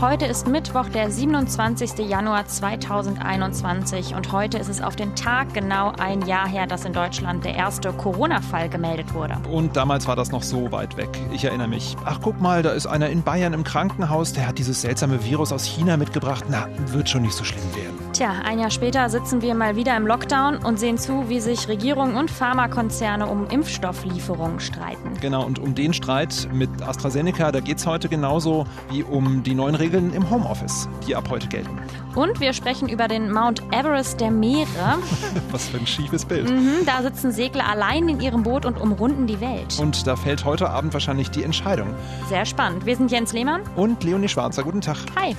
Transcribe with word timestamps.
Heute 0.00 0.26
ist 0.26 0.46
Mittwoch, 0.46 0.88
der 0.90 1.10
27. 1.10 2.08
Januar 2.08 2.46
2021 2.46 4.14
und 4.14 4.30
heute 4.30 4.56
ist 4.56 4.68
es 4.68 4.80
auf 4.80 4.94
den 4.94 5.16
Tag 5.16 5.52
genau 5.54 5.90
ein 5.98 6.24
Jahr 6.24 6.46
her, 6.46 6.68
dass 6.68 6.84
in 6.84 6.92
Deutschland 6.92 7.44
der 7.44 7.56
erste 7.56 7.92
Corona-Fall 7.92 8.68
gemeldet 8.68 9.12
wurde. 9.12 9.36
Und 9.50 9.76
damals 9.76 10.06
war 10.06 10.14
das 10.14 10.30
noch 10.30 10.44
so 10.44 10.70
weit 10.70 10.96
weg. 10.96 11.08
Ich 11.32 11.44
erinnere 11.44 11.66
mich. 11.66 11.96
Ach, 12.04 12.20
guck 12.22 12.40
mal, 12.40 12.62
da 12.62 12.70
ist 12.70 12.86
einer 12.86 13.08
in 13.08 13.24
Bayern 13.24 13.54
im 13.54 13.64
Krankenhaus, 13.64 14.32
der 14.32 14.46
hat 14.46 14.58
dieses 14.58 14.82
seltsame 14.82 15.24
Virus 15.24 15.52
aus 15.52 15.64
China 15.64 15.96
mitgebracht. 15.96 16.44
Na, 16.48 16.68
wird 16.92 17.08
schon 17.08 17.22
nicht 17.22 17.34
so 17.34 17.42
schlimm 17.42 17.74
werden. 17.74 17.97
Tja, 18.18 18.32
ein 18.44 18.58
Jahr 18.58 18.70
später 18.70 19.08
sitzen 19.10 19.42
wir 19.42 19.54
mal 19.54 19.76
wieder 19.76 19.96
im 19.96 20.04
Lockdown 20.04 20.56
und 20.56 20.80
sehen 20.80 20.98
zu, 20.98 21.28
wie 21.28 21.38
sich 21.38 21.68
Regierungen 21.68 22.16
und 22.16 22.32
Pharmakonzerne 22.32 23.28
um 23.28 23.46
Impfstofflieferungen 23.46 24.58
streiten. 24.58 25.12
Genau, 25.20 25.46
und 25.46 25.60
um 25.60 25.76
den 25.76 25.94
Streit 25.94 26.48
mit 26.52 26.68
AstraZeneca, 26.82 27.52
da 27.52 27.60
geht 27.60 27.78
es 27.78 27.86
heute 27.86 28.08
genauso 28.08 28.66
wie 28.90 29.04
um 29.04 29.44
die 29.44 29.54
neuen 29.54 29.76
Regeln 29.76 30.12
im 30.14 30.28
Homeoffice, 30.30 30.88
die 31.06 31.14
ab 31.14 31.28
heute 31.30 31.46
gelten. 31.46 31.78
Und 32.16 32.40
wir 32.40 32.52
sprechen 32.54 32.88
über 32.88 33.06
den 33.06 33.30
Mount 33.30 33.62
Everest 33.70 34.20
der 34.20 34.32
Meere. 34.32 34.98
Was 35.52 35.68
für 35.68 35.78
ein 35.78 35.86
schiefes 35.86 36.24
Bild. 36.24 36.50
Mhm, 36.50 36.84
da 36.86 37.02
sitzen 37.02 37.30
Segler 37.30 37.68
allein 37.68 38.08
in 38.08 38.20
ihrem 38.20 38.42
Boot 38.42 38.66
und 38.66 38.80
umrunden 38.80 39.28
die 39.28 39.40
Welt. 39.40 39.78
Und 39.78 40.08
da 40.08 40.16
fällt 40.16 40.44
heute 40.44 40.70
Abend 40.70 40.92
wahrscheinlich 40.92 41.30
die 41.30 41.44
Entscheidung. 41.44 41.94
Sehr 42.28 42.46
spannend. 42.46 42.84
Wir 42.84 42.96
sind 42.96 43.12
Jens 43.12 43.32
Lehmann. 43.32 43.62
Und 43.76 44.02
Leonie 44.02 44.26
Schwarzer. 44.26 44.64
Guten 44.64 44.80
Tag. 44.80 44.96
Hi. 45.14 45.36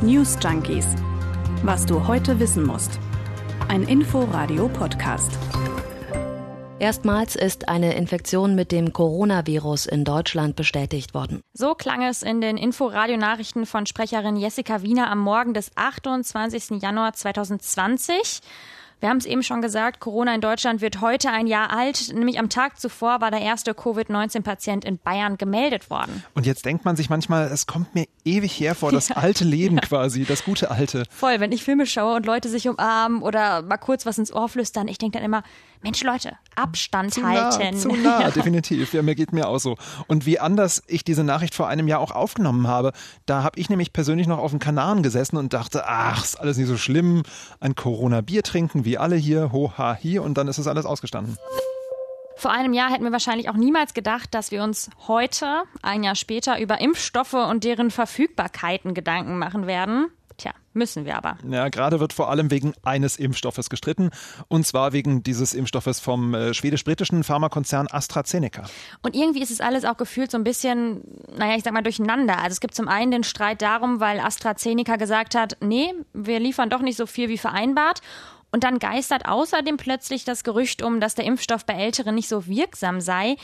News 0.00 0.38
Junkies. 0.42 0.86
Was 1.66 1.86
du 1.86 2.06
heute 2.06 2.40
wissen 2.40 2.66
musst. 2.66 3.00
Ein 3.68 3.84
Info-Radio-Podcast. 3.84 5.30
Erstmals 6.78 7.36
ist 7.36 7.70
eine 7.70 7.94
Infektion 7.94 8.54
mit 8.54 8.70
dem 8.70 8.92
Coronavirus 8.92 9.86
in 9.86 10.04
Deutschland 10.04 10.56
bestätigt 10.56 11.14
worden. 11.14 11.40
So 11.54 11.74
klang 11.74 12.02
es 12.02 12.22
in 12.22 12.42
den 12.42 12.58
Info-Radio-Nachrichten 12.58 13.64
von 13.64 13.86
Sprecherin 13.86 14.36
Jessica 14.36 14.82
Wiener 14.82 15.10
am 15.10 15.20
Morgen 15.20 15.54
des 15.54 15.70
28. 15.74 16.82
Januar 16.82 17.14
2020. 17.14 18.42
Wir 19.04 19.10
haben 19.10 19.18
es 19.18 19.26
eben 19.26 19.42
schon 19.42 19.60
gesagt, 19.60 20.00
Corona 20.00 20.34
in 20.34 20.40
Deutschland 20.40 20.80
wird 20.80 21.02
heute 21.02 21.28
ein 21.28 21.46
Jahr 21.46 21.70
alt. 21.70 22.14
Nämlich 22.14 22.38
am 22.38 22.48
Tag 22.48 22.80
zuvor 22.80 23.20
war 23.20 23.30
der 23.30 23.42
erste 23.42 23.74
Covid-19-Patient 23.74 24.82
in 24.82 24.96
Bayern 24.96 25.36
gemeldet 25.36 25.90
worden. 25.90 26.24
Und 26.32 26.46
jetzt 26.46 26.64
denkt 26.64 26.86
man 26.86 26.96
sich 26.96 27.10
manchmal, 27.10 27.48
es 27.48 27.66
kommt 27.66 27.94
mir 27.94 28.06
ewig 28.24 28.58
her 28.58 28.74
vor, 28.74 28.92
das 28.92 29.08
ja. 29.10 29.16
alte 29.16 29.44
Leben 29.44 29.78
quasi, 29.78 30.24
das 30.24 30.42
gute 30.42 30.70
alte. 30.70 31.04
Voll, 31.10 31.38
wenn 31.38 31.52
ich 31.52 31.64
Filme 31.64 31.84
schaue 31.84 32.16
und 32.16 32.24
Leute 32.24 32.48
sich 32.48 32.66
umarmen 32.66 33.20
oder 33.20 33.60
mal 33.60 33.76
kurz 33.76 34.06
was 34.06 34.16
ins 34.16 34.32
Ohr 34.32 34.48
flüstern, 34.48 34.88
ich 34.88 34.96
denke 34.96 35.18
dann 35.18 35.24
immer, 35.26 35.42
Mensch 35.82 36.02
Leute, 36.02 36.36
Abstand 36.54 37.14
zu 37.14 37.26
halten. 37.26 37.74
Nah, 37.74 37.80
zu 37.80 37.88
nah, 37.88 38.20
ja. 38.22 38.30
definitiv. 38.34 38.92
Ja, 38.92 39.02
mir 39.02 39.14
geht 39.14 39.32
mir 39.32 39.48
auch 39.48 39.58
so. 39.58 39.76
Und 40.06 40.26
wie 40.26 40.38
anders 40.38 40.82
ich 40.86 41.04
diese 41.04 41.24
Nachricht 41.24 41.54
vor 41.54 41.68
einem 41.68 41.88
Jahr 41.88 42.00
auch 42.00 42.10
aufgenommen 42.10 42.66
habe, 42.66 42.92
da 43.26 43.42
habe 43.42 43.58
ich 43.58 43.68
nämlich 43.68 43.92
persönlich 43.92 44.26
noch 44.26 44.38
auf 44.38 44.50
den 44.50 44.60
Kanaren 44.60 45.02
gesessen 45.02 45.36
und 45.36 45.52
dachte, 45.52 45.86
ach, 45.86 46.24
ist 46.24 46.40
alles 46.40 46.56
nicht 46.56 46.68
so 46.68 46.76
schlimm, 46.76 47.22
ein 47.60 47.74
Corona-Bier 47.74 48.42
trinken, 48.42 48.84
wie 48.84 48.98
alle 48.98 49.16
hier, 49.16 49.52
ho, 49.52 49.72
ha, 49.76 49.98
hi, 50.02 50.18
und 50.18 50.38
dann 50.38 50.48
ist 50.48 50.58
es 50.58 50.66
alles 50.66 50.86
ausgestanden. 50.86 51.36
Vor 52.36 52.50
einem 52.50 52.72
Jahr 52.72 52.90
hätten 52.90 53.04
wir 53.04 53.12
wahrscheinlich 53.12 53.48
auch 53.48 53.54
niemals 53.54 53.94
gedacht, 53.94 54.34
dass 54.34 54.50
wir 54.50 54.62
uns 54.62 54.90
heute, 55.06 55.62
ein 55.82 56.02
Jahr 56.02 56.16
später, 56.16 56.60
über 56.60 56.80
Impfstoffe 56.80 57.34
und 57.34 57.64
deren 57.64 57.90
Verfügbarkeiten 57.90 58.92
Gedanken 58.94 59.38
machen 59.38 59.66
werden. 59.66 60.08
Müssen 60.74 61.04
wir 61.04 61.16
aber. 61.16 61.38
Ja, 61.48 61.68
gerade 61.68 62.00
wird 62.00 62.12
vor 62.12 62.30
allem 62.30 62.50
wegen 62.50 62.74
eines 62.82 63.16
Impfstoffes 63.16 63.70
gestritten. 63.70 64.10
Und 64.48 64.66
zwar 64.66 64.92
wegen 64.92 65.22
dieses 65.22 65.54
Impfstoffes 65.54 66.00
vom 66.00 66.34
äh, 66.34 66.52
schwedisch-britischen 66.52 67.22
Pharmakonzern 67.22 67.86
AstraZeneca. 67.88 68.64
Und 69.02 69.14
irgendwie 69.14 69.40
ist 69.40 69.52
es 69.52 69.60
alles 69.60 69.84
auch 69.84 69.96
gefühlt 69.96 70.32
so 70.32 70.36
ein 70.36 70.42
bisschen, 70.42 71.02
naja, 71.36 71.56
ich 71.56 71.62
sag 71.62 71.72
mal, 71.72 71.82
durcheinander. 71.82 72.38
Also 72.38 72.54
es 72.54 72.60
gibt 72.60 72.74
zum 72.74 72.88
einen 72.88 73.12
den 73.12 73.24
Streit 73.24 73.62
darum, 73.62 74.00
weil 74.00 74.18
AstraZeneca 74.18 74.96
gesagt 74.96 75.36
hat, 75.36 75.56
nee, 75.60 75.94
wir 76.12 76.40
liefern 76.40 76.70
doch 76.70 76.80
nicht 76.80 76.96
so 76.96 77.06
viel 77.06 77.28
wie 77.28 77.38
vereinbart. 77.38 78.00
Und 78.54 78.62
dann 78.62 78.78
geistert 78.78 79.26
außerdem 79.26 79.78
plötzlich 79.78 80.24
das 80.24 80.44
Gerücht 80.44 80.80
um, 80.80 81.00
dass 81.00 81.16
der 81.16 81.24
Impfstoff 81.24 81.66
bei 81.66 81.72
Älteren 81.72 82.14
nicht 82.14 82.28
so 82.28 82.46
wirksam 82.46 83.00
sei, 83.00 83.34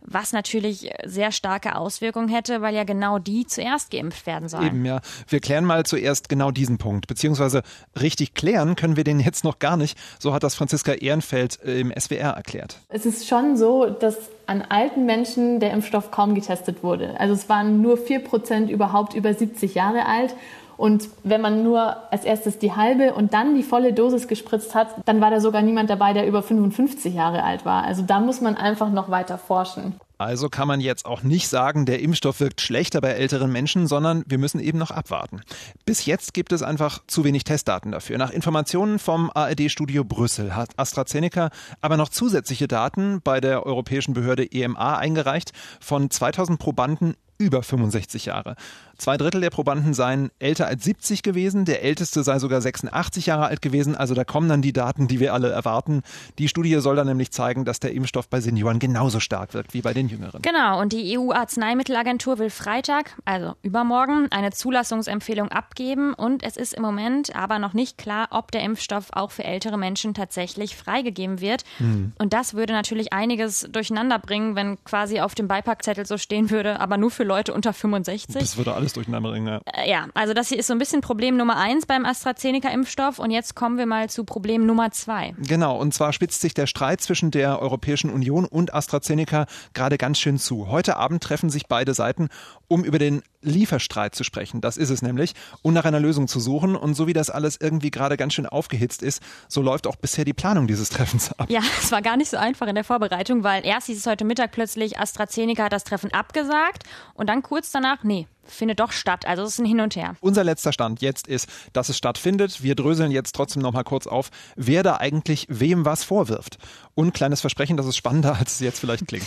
was 0.00 0.32
natürlich 0.32 0.88
sehr 1.04 1.32
starke 1.32 1.74
Auswirkungen 1.74 2.28
hätte, 2.28 2.62
weil 2.62 2.72
ja 2.76 2.84
genau 2.84 3.18
die 3.18 3.44
zuerst 3.46 3.90
geimpft 3.90 4.26
werden 4.26 4.48
sollen. 4.48 4.66
Eben, 4.66 4.84
ja. 4.84 5.00
Wir 5.26 5.40
klären 5.40 5.64
mal 5.64 5.84
zuerst 5.84 6.28
genau 6.28 6.52
diesen 6.52 6.78
Punkt, 6.78 7.08
beziehungsweise 7.08 7.64
richtig 8.00 8.34
klären 8.34 8.76
können 8.76 8.96
wir 8.96 9.02
den 9.02 9.18
jetzt 9.18 9.42
noch 9.42 9.58
gar 9.58 9.76
nicht. 9.76 9.98
So 10.20 10.32
hat 10.32 10.44
das 10.44 10.54
Franziska 10.54 10.92
Ehrenfeld 10.92 11.58
äh, 11.64 11.80
im 11.80 11.92
SWR 11.98 12.30
erklärt. 12.30 12.78
Es 12.90 13.06
ist 13.06 13.26
schon 13.26 13.56
so, 13.56 13.90
dass 13.90 14.16
an 14.46 14.62
alten 14.62 15.04
Menschen 15.04 15.58
der 15.58 15.72
Impfstoff 15.72 16.12
kaum 16.12 16.36
getestet 16.36 16.84
wurde. 16.84 17.18
Also 17.18 17.34
es 17.34 17.48
waren 17.48 17.82
nur 17.82 17.96
4 17.96 18.20
Prozent 18.20 18.70
überhaupt 18.70 19.14
über 19.14 19.34
70 19.34 19.74
Jahre 19.74 20.06
alt. 20.06 20.36
Und 20.80 21.10
wenn 21.24 21.42
man 21.42 21.62
nur 21.62 22.10
als 22.10 22.24
erstes 22.24 22.58
die 22.58 22.72
halbe 22.72 23.12
und 23.12 23.34
dann 23.34 23.54
die 23.54 23.62
volle 23.62 23.92
Dosis 23.92 24.28
gespritzt 24.28 24.74
hat, 24.74 24.88
dann 25.04 25.20
war 25.20 25.30
da 25.30 25.38
sogar 25.38 25.60
niemand 25.60 25.90
dabei, 25.90 26.14
der 26.14 26.26
über 26.26 26.42
55 26.42 27.14
Jahre 27.14 27.44
alt 27.44 27.66
war. 27.66 27.84
Also 27.84 28.00
da 28.00 28.18
muss 28.18 28.40
man 28.40 28.56
einfach 28.56 28.90
noch 28.90 29.10
weiter 29.10 29.36
forschen. 29.36 30.00
Also 30.16 30.48
kann 30.48 30.66
man 30.66 30.80
jetzt 30.80 31.04
auch 31.04 31.22
nicht 31.22 31.48
sagen, 31.48 31.84
der 31.84 32.00
Impfstoff 32.00 32.40
wirkt 32.40 32.62
schlechter 32.62 33.02
bei 33.02 33.10
älteren 33.10 33.52
Menschen, 33.52 33.88
sondern 33.88 34.24
wir 34.26 34.38
müssen 34.38 34.58
eben 34.58 34.78
noch 34.78 34.90
abwarten. 34.90 35.42
Bis 35.84 36.06
jetzt 36.06 36.32
gibt 36.32 36.50
es 36.50 36.62
einfach 36.62 37.02
zu 37.06 37.24
wenig 37.24 37.44
Testdaten 37.44 37.92
dafür. 37.92 38.16
Nach 38.16 38.30
Informationen 38.30 38.98
vom 38.98 39.30
ARD-Studio 39.34 40.02
Brüssel 40.04 40.56
hat 40.56 40.70
AstraZeneca 40.78 41.50
aber 41.82 41.98
noch 41.98 42.08
zusätzliche 42.08 42.68
Daten 42.68 43.20
bei 43.22 43.42
der 43.42 43.66
europäischen 43.66 44.14
Behörde 44.14 44.50
EMA 44.50 44.96
eingereicht 44.96 45.52
von 45.78 46.10
2000 46.10 46.58
Probanden 46.58 47.16
über 47.40 47.62
65 47.62 48.26
Jahre. 48.26 48.54
Zwei 49.00 49.16
Drittel 49.16 49.40
der 49.40 49.48
Probanden 49.48 49.94
seien 49.94 50.30
älter 50.40 50.66
als 50.66 50.84
70 50.84 51.22
gewesen, 51.22 51.64
der 51.64 51.82
älteste 51.82 52.22
sei 52.22 52.38
sogar 52.38 52.60
86 52.60 53.24
Jahre 53.24 53.46
alt 53.46 53.62
gewesen, 53.62 53.96
also 53.96 54.12
da 54.12 54.24
kommen 54.24 54.50
dann 54.50 54.60
die 54.60 54.74
Daten, 54.74 55.08
die 55.08 55.20
wir 55.20 55.32
alle 55.32 55.48
erwarten. 55.48 56.02
Die 56.38 56.48
Studie 56.48 56.78
soll 56.80 56.96
dann 56.96 57.06
nämlich 57.06 57.30
zeigen, 57.30 57.64
dass 57.64 57.80
der 57.80 57.94
Impfstoff 57.94 58.28
bei 58.28 58.42
Senioren 58.42 58.78
genauso 58.78 59.18
stark 59.18 59.54
wirkt 59.54 59.72
wie 59.72 59.80
bei 59.80 59.94
den 59.94 60.08
Jüngeren. 60.08 60.42
Genau, 60.42 60.78
und 60.78 60.92
die 60.92 61.18
EU-Arzneimittelagentur 61.18 62.38
will 62.38 62.50
Freitag, 62.50 63.16
also 63.24 63.54
übermorgen, 63.62 64.28
eine 64.30 64.50
Zulassungsempfehlung 64.50 65.48
abgeben 65.48 66.12
und 66.12 66.42
es 66.42 66.58
ist 66.58 66.74
im 66.74 66.82
Moment 66.82 67.34
aber 67.34 67.58
noch 67.58 67.72
nicht 67.72 67.96
klar, 67.96 68.28
ob 68.32 68.52
der 68.52 68.60
Impfstoff 68.60 69.06
auch 69.12 69.30
für 69.30 69.44
ältere 69.44 69.78
Menschen 69.78 70.12
tatsächlich 70.12 70.76
freigegeben 70.76 71.40
wird. 71.40 71.64
Hm. 71.78 72.12
Und 72.18 72.34
das 72.34 72.52
würde 72.52 72.74
natürlich 72.74 73.14
einiges 73.14 73.66
durcheinander 73.72 74.18
bringen, 74.18 74.56
wenn 74.56 74.76
quasi 74.84 75.20
auf 75.20 75.34
dem 75.34 75.48
Beipackzettel 75.48 76.04
so 76.04 76.18
stehen 76.18 76.50
würde, 76.50 76.80
aber 76.80 76.98
nur 76.98 77.10
für 77.10 77.24
Leute 77.24 77.54
unter 77.54 77.72
65. 77.72 78.38
Das 78.38 78.58
würde 78.58 78.74
alles 78.74 78.89
durcheinander 78.92 79.30
bringen, 79.30 79.46
ja. 79.46 79.60
Äh, 79.72 79.90
ja, 79.90 80.06
also 80.14 80.34
das 80.34 80.48
hier 80.48 80.58
ist 80.58 80.66
so 80.66 80.72
ein 80.72 80.78
bisschen 80.78 81.00
Problem 81.00 81.36
Nummer 81.36 81.56
eins 81.56 81.86
beim 81.86 82.04
AstraZeneca-Impfstoff 82.04 83.18
und 83.18 83.30
jetzt 83.30 83.54
kommen 83.54 83.78
wir 83.78 83.86
mal 83.86 84.10
zu 84.10 84.24
Problem 84.24 84.66
Nummer 84.66 84.90
zwei. 84.90 85.34
Genau, 85.38 85.76
und 85.76 85.94
zwar 85.94 86.12
spitzt 86.12 86.40
sich 86.40 86.54
der 86.54 86.66
Streit 86.66 87.00
zwischen 87.00 87.30
der 87.30 87.60
Europäischen 87.60 88.10
Union 88.10 88.44
und 88.44 88.74
AstraZeneca 88.74 89.46
gerade 89.74 89.98
ganz 89.98 90.18
schön 90.18 90.38
zu. 90.38 90.68
Heute 90.68 90.96
Abend 90.96 91.22
treffen 91.22 91.50
sich 91.50 91.66
beide 91.66 91.94
Seiten, 91.94 92.28
um 92.68 92.84
über 92.84 92.98
den 92.98 93.22
Lieferstreit 93.42 94.14
zu 94.14 94.24
sprechen. 94.24 94.60
Das 94.60 94.76
ist 94.76 94.90
es 94.90 95.02
nämlich. 95.02 95.34
Und 95.62 95.74
nach 95.74 95.84
einer 95.84 96.00
Lösung 96.00 96.28
zu 96.28 96.40
suchen. 96.40 96.76
Und 96.76 96.94
so 96.94 97.06
wie 97.06 97.12
das 97.12 97.30
alles 97.30 97.58
irgendwie 97.60 97.90
gerade 97.90 98.16
ganz 98.16 98.34
schön 98.34 98.46
aufgehitzt 98.46 99.02
ist, 99.02 99.22
so 99.48 99.62
läuft 99.62 99.86
auch 99.86 99.96
bisher 99.96 100.24
die 100.24 100.32
Planung 100.32 100.66
dieses 100.66 100.90
Treffens 100.90 101.32
ab. 101.32 101.48
Ja, 101.50 101.60
es 101.82 101.90
war 101.92 102.02
gar 102.02 102.16
nicht 102.16 102.30
so 102.30 102.36
einfach 102.36 102.66
in 102.66 102.74
der 102.74 102.84
Vorbereitung, 102.84 103.42
weil 103.42 103.64
erst 103.64 103.86
hieß 103.86 103.98
es 103.98 104.06
heute 104.06 104.24
Mittag 104.24 104.52
plötzlich, 104.52 104.98
AstraZeneca 104.98 105.64
hat 105.64 105.72
das 105.72 105.84
Treffen 105.84 106.12
abgesagt. 106.12 106.84
Und 107.14 107.28
dann 107.28 107.42
kurz 107.42 107.70
danach, 107.70 108.04
nee, 108.04 108.26
findet 108.50 108.80
doch 108.80 108.92
statt. 108.92 109.26
Also 109.26 109.42
es 109.42 109.54
ist 109.54 109.58
ein 109.58 109.66
Hin 109.66 109.80
und 109.80 109.96
Her. 109.96 110.16
Unser 110.20 110.44
letzter 110.44 110.72
Stand 110.72 111.00
jetzt 111.00 111.26
ist, 111.26 111.48
dass 111.72 111.88
es 111.88 111.96
stattfindet. 111.96 112.62
Wir 112.62 112.74
dröseln 112.74 113.10
jetzt 113.10 113.34
trotzdem 113.34 113.62
noch 113.62 113.72
mal 113.72 113.84
kurz 113.84 114.06
auf, 114.06 114.30
wer 114.56 114.82
da 114.82 114.96
eigentlich 114.96 115.46
wem 115.48 115.84
was 115.84 116.04
vorwirft. 116.04 116.58
Und 116.94 117.14
kleines 117.14 117.40
Versprechen, 117.40 117.76
das 117.76 117.86
ist 117.86 117.96
spannender, 117.96 118.36
als 118.38 118.54
es 118.54 118.60
jetzt 118.60 118.80
vielleicht 118.80 119.06
klingt. 119.06 119.26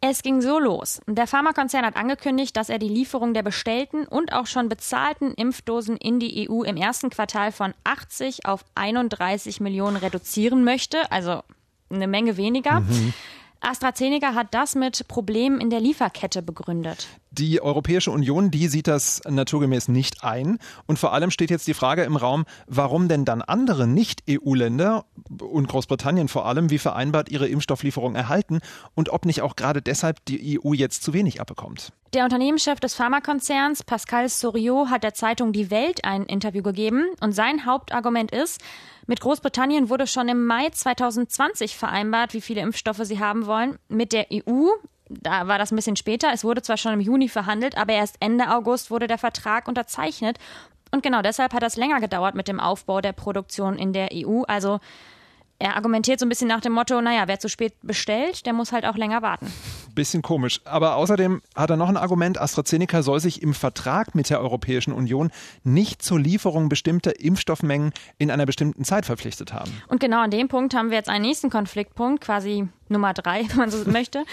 Es 0.00 0.22
ging 0.22 0.40
so 0.40 0.60
los. 0.60 1.00
Der 1.08 1.26
Pharmakonzern 1.26 1.84
hat 1.84 1.96
angekündigt, 1.96 2.56
dass 2.56 2.68
er 2.68 2.78
die 2.78 2.88
Lieferung 2.88 3.34
der 3.34 3.42
bestellten 3.42 4.06
und 4.06 4.32
auch 4.32 4.46
schon 4.46 4.68
bezahlten 4.68 5.32
Impfdosen 5.34 5.96
in 5.96 6.20
die 6.20 6.48
EU 6.48 6.62
im 6.62 6.76
ersten 6.76 7.10
Quartal 7.10 7.50
von 7.50 7.74
80 7.82 8.46
auf 8.46 8.64
31 8.76 9.58
Millionen 9.60 9.96
reduzieren 9.96 10.62
möchte, 10.62 11.10
also 11.10 11.42
eine 11.90 12.06
Menge 12.06 12.36
weniger. 12.36 12.80
Mhm. 12.80 13.12
AstraZeneca 13.60 14.34
hat 14.34 14.48
das 14.52 14.74
mit 14.74 15.08
Problemen 15.08 15.60
in 15.60 15.70
der 15.70 15.80
Lieferkette 15.80 16.42
begründet. 16.42 17.08
Die 17.30 17.60
Europäische 17.60 18.10
Union, 18.10 18.50
die 18.50 18.68
sieht 18.68 18.86
das 18.86 19.20
naturgemäß 19.28 19.88
nicht 19.88 20.24
ein. 20.24 20.58
Und 20.86 20.98
vor 20.98 21.12
allem 21.12 21.30
steht 21.30 21.50
jetzt 21.50 21.66
die 21.66 21.74
Frage 21.74 22.02
im 22.04 22.16
Raum, 22.16 22.44
warum 22.66 23.08
denn 23.08 23.24
dann 23.24 23.42
andere 23.42 23.86
Nicht-EU-Länder 23.86 25.04
und 25.40 25.68
Großbritannien 25.68 26.28
vor 26.28 26.46
allem 26.46 26.70
wie 26.70 26.78
vereinbart 26.78 27.28
ihre 27.28 27.48
Impfstofflieferung 27.48 28.14
erhalten 28.14 28.60
und 28.94 29.10
ob 29.10 29.26
nicht 29.26 29.42
auch 29.42 29.56
gerade 29.56 29.82
deshalb 29.82 30.24
die 30.26 30.58
EU 30.58 30.72
jetzt 30.72 31.02
zu 31.02 31.12
wenig 31.12 31.40
abbekommt. 31.40 31.92
Der 32.14 32.24
Unternehmenschef 32.24 32.80
des 32.80 32.94
Pharmakonzerns, 32.94 33.82
Pascal 33.82 34.30
Soriot, 34.30 34.88
hat 34.88 35.04
der 35.04 35.12
Zeitung 35.12 35.52
Die 35.52 35.70
Welt 35.70 36.04
ein 36.04 36.24
Interview 36.24 36.62
gegeben 36.62 37.04
und 37.20 37.32
sein 37.32 37.66
Hauptargument 37.66 38.30
ist, 38.30 38.62
mit 39.08 39.20
Großbritannien 39.20 39.88
wurde 39.88 40.06
schon 40.06 40.28
im 40.28 40.44
Mai 40.44 40.68
2020 40.68 41.76
vereinbart, 41.76 42.34
wie 42.34 42.42
viele 42.42 42.60
Impfstoffe 42.60 43.00
sie 43.02 43.18
haben 43.18 43.46
wollen. 43.46 43.78
Mit 43.88 44.12
der 44.12 44.26
EU 44.30 44.68
Da 45.08 45.48
war 45.48 45.56
das 45.56 45.72
ein 45.72 45.76
bisschen 45.76 45.96
später. 45.96 46.30
Es 46.34 46.44
wurde 46.44 46.60
zwar 46.60 46.76
schon 46.76 46.92
im 46.92 47.00
Juni 47.00 47.30
verhandelt, 47.30 47.78
aber 47.78 47.94
erst 47.94 48.16
Ende 48.20 48.50
August 48.50 48.90
wurde 48.90 49.06
der 49.06 49.16
Vertrag 49.16 49.66
unterzeichnet. 49.66 50.38
Und 50.90 51.02
genau 51.02 51.22
deshalb 51.22 51.54
hat 51.54 51.62
das 51.62 51.76
länger 51.76 52.00
gedauert 52.00 52.34
mit 52.34 52.48
dem 52.48 52.60
Aufbau 52.60 53.00
der 53.00 53.14
Produktion 53.14 53.78
in 53.78 53.94
der 53.94 54.10
EU. 54.12 54.42
Also 54.42 54.78
er 55.58 55.76
argumentiert 55.76 56.20
so 56.20 56.26
ein 56.26 56.28
bisschen 56.28 56.48
nach 56.48 56.60
dem 56.60 56.72
Motto, 56.72 57.00
naja, 57.00 57.24
wer 57.26 57.38
zu 57.38 57.48
spät 57.48 57.74
bestellt, 57.80 58.44
der 58.44 58.52
muss 58.52 58.72
halt 58.72 58.84
auch 58.84 58.96
länger 58.96 59.22
warten. 59.22 59.50
Bisschen 59.98 60.22
komisch. 60.22 60.60
Aber 60.64 60.94
außerdem 60.94 61.42
hat 61.56 61.70
er 61.70 61.76
noch 61.76 61.88
ein 61.88 61.96
Argument, 61.96 62.40
AstraZeneca 62.40 63.02
soll 63.02 63.18
sich 63.18 63.42
im 63.42 63.52
Vertrag 63.52 64.14
mit 64.14 64.30
der 64.30 64.40
Europäischen 64.40 64.92
Union 64.92 65.32
nicht 65.64 66.02
zur 66.02 66.20
Lieferung 66.20 66.68
bestimmter 66.68 67.18
Impfstoffmengen 67.18 67.90
in 68.16 68.30
einer 68.30 68.46
bestimmten 68.46 68.84
Zeit 68.84 69.06
verpflichtet 69.06 69.52
haben. 69.52 69.72
Und 69.88 69.98
genau 69.98 70.20
an 70.20 70.30
dem 70.30 70.46
Punkt 70.46 70.72
haben 70.72 70.90
wir 70.90 70.98
jetzt 70.98 71.08
einen 71.08 71.24
nächsten 71.24 71.50
Konfliktpunkt, 71.50 72.22
quasi 72.22 72.68
Nummer 72.88 73.12
drei, 73.12 73.42
wenn 73.48 73.56
man 73.56 73.70
so 73.72 73.90
möchte. 73.90 74.24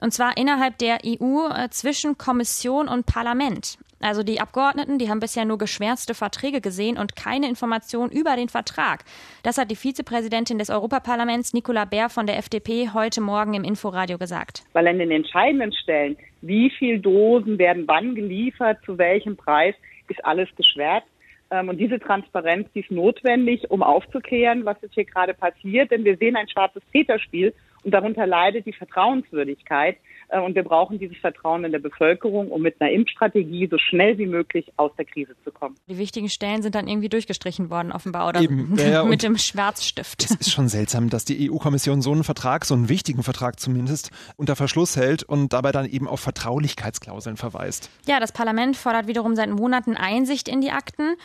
Und 0.00 0.14
zwar 0.14 0.38
innerhalb 0.38 0.78
der 0.78 1.00
EU 1.04 1.48
äh, 1.50 1.68
zwischen 1.68 2.16
Kommission 2.16 2.88
und 2.88 3.04
Parlament. 3.04 3.76
Also 4.00 4.22
die 4.22 4.40
Abgeordneten, 4.40 4.98
die 4.98 5.10
haben 5.10 5.20
bisher 5.20 5.44
nur 5.44 5.58
geschwärzte 5.58 6.14
Verträge 6.14 6.60
gesehen 6.60 6.96
und 6.96 7.16
keine 7.16 7.48
Informationen 7.48 8.10
über 8.10 8.34
den 8.34 8.48
Vertrag. 8.48 9.04
Das 9.42 9.58
hat 9.58 9.70
die 9.70 9.76
Vizepräsidentin 9.76 10.58
des 10.58 10.70
Europaparlaments, 10.70 11.52
Nicola 11.52 11.84
Bär 11.84 12.08
von 12.08 12.26
der 12.26 12.38
FDP, 12.38 12.90
heute 12.94 13.20
Morgen 13.20 13.54
im 13.54 13.64
Inforadio 13.64 14.16
gesagt. 14.16 14.62
Weil 14.72 14.88
an 14.88 14.98
den 14.98 15.10
entscheidenden 15.10 15.72
Stellen, 15.72 16.16
wie 16.40 16.70
viel 16.70 16.98
Dosen 16.98 17.58
werden 17.58 17.84
wann 17.86 18.14
geliefert, 18.14 18.78
zu 18.86 18.96
welchem 18.96 19.36
Preis, 19.36 19.74
ist 20.08 20.24
alles 20.24 20.48
geschwärzt. 20.56 21.06
Ähm, 21.50 21.68
und 21.68 21.78
diese 21.78 21.98
Transparenz, 21.98 22.68
die 22.74 22.80
ist 22.80 22.90
notwendig, 22.90 23.70
um 23.70 23.82
aufzuklären, 23.82 24.64
was 24.64 24.80
jetzt 24.80 24.94
hier 24.94 25.04
gerade 25.04 25.34
passiert. 25.34 25.90
Denn 25.90 26.04
wir 26.04 26.16
sehen 26.16 26.36
ein 26.36 26.48
schwarzes 26.48 26.82
Peterspiel 26.90 27.52
und 27.84 27.92
darunter 27.92 28.26
leidet 28.26 28.66
die 28.66 28.72
Vertrauenswürdigkeit. 28.72 29.96
Äh, 30.30 30.40
und 30.40 30.54
wir 30.54 30.62
brauchen 30.62 30.98
dieses 30.98 31.16
Vertrauen 31.18 31.64
in 31.64 31.72
der 31.72 31.78
Bevölkerung, 31.78 32.50
um 32.50 32.62
mit 32.62 32.80
einer 32.80 32.90
Impfstrategie 32.90 33.68
so 33.70 33.78
schnell 33.78 34.18
wie 34.18 34.26
möglich 34.26 34.72
aus 34.76 34.92
der 34.96 35.04
Krise 35.04 35.34
zu 35.44 35.50
kommen. 35.50 35.76
Die 35.88 35.98
wichtigen 35.98 36.28
Stellen 36.28 36.62
sind 36.62 36.74
dann 36.74 36.88
irgendwie 36.88 37.08
durchgestrichen 37.08 37.70
worden, 37.70 37.92
offenbar, 37.92 38.28
oder 38.28 38.40
Eben, 38.40 38.76
ja, 38.76 39.04
mit 39.10 39.22
dem 39.22 39.36
Schwarzstift. 39.36 40.24
Es 40.24 40.30
ist 40.30 40.52
schon 40.52 40.68
seltsam, 40.68 41.10
dass 41.10 41.24
die 41.24 41.50
EU-Kommission 41.50 42.02
so 42.02 42.12
einen 42.12 42.24
Vertrag, 42.24 42.64
so 42.64 42.74
einen 42.74 42.88
wichtigen 42.88 43.22
Vertrag 43.22 43.60
zumindest, 43.60 44.10
unter 44.36 44.56
Verschluss 44.56 44.96
hält 44.96 45.22
und 45.22 45.52
dabei 45.52 45.72
dann 45.72 45.86
eben 45.86 46.08
auf 46.08 46.20
Vertraulichkeitsklauseln 46.20 47.36
verweist. 47.36 47.90
Ja, 48.06 48.20
das 48.20 48.32
Parlament 48.32 48.76
fordert 48.76 49.06
wiederum 49.06 49.34
seit 49.34 49.50
Monaten 49.50 49.96
Einsicht 49.96 50.48
in 50.48 50.60
die 50.60 50.70
Akten 50.70 51.16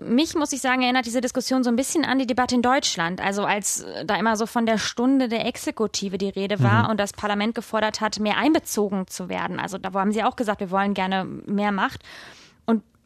mich, 0.00 0.34
muss 0.34 0.52
ich 0.52 0.60
sagen, 0.60 0.82
erinnert 0.82 1.06
diese 1.06 1.20
Diskussion 1.20 1.64
so 1.64 1.70
ein 1.70 1.76
bisschen 1.76 2.04
an 2.04 2.18
die 2.18 2.26
Debatte 2.26 2.54
in 2.54 2.62
Deutschland. 2.62 3.20
Also 3.20 3.44
als 3.44 3.82
äh, 3.82 4.04
da 4.04 4.16
immer 4.16 4.36
so 4.36 4.46
von 4.46 4.66
der 4.66 4.78
Stunde 4.78 5.28
der 5.28 5.46
Exekutive 5.46 6.18
die 6.18 6.28
Rede 6.28 6.60
war 6.62 6.84
mhm. 6.84 6.90
und 6.90 7.00
das 7.00 7.12
Parlament 7.12 7.54
gefordert 7.54 8.00
hat, 8.00 8.18
mehr 8.20 8.36
einbezogen 8.36 9.06
zu 9.06 9.28
werden. 9.28 9.60
Also 9.60 9.78
da 9.78 9.92
haben 9.92 10.12
sie 10.12 10.24
auch 10.24 10.36
gesagt, 10.36 10.60
wir 10.60 10.70
wollen 10.70 10.94
gerne 10.94 11.24
mehr 11.24 11.72
Macht. 11.72 12.00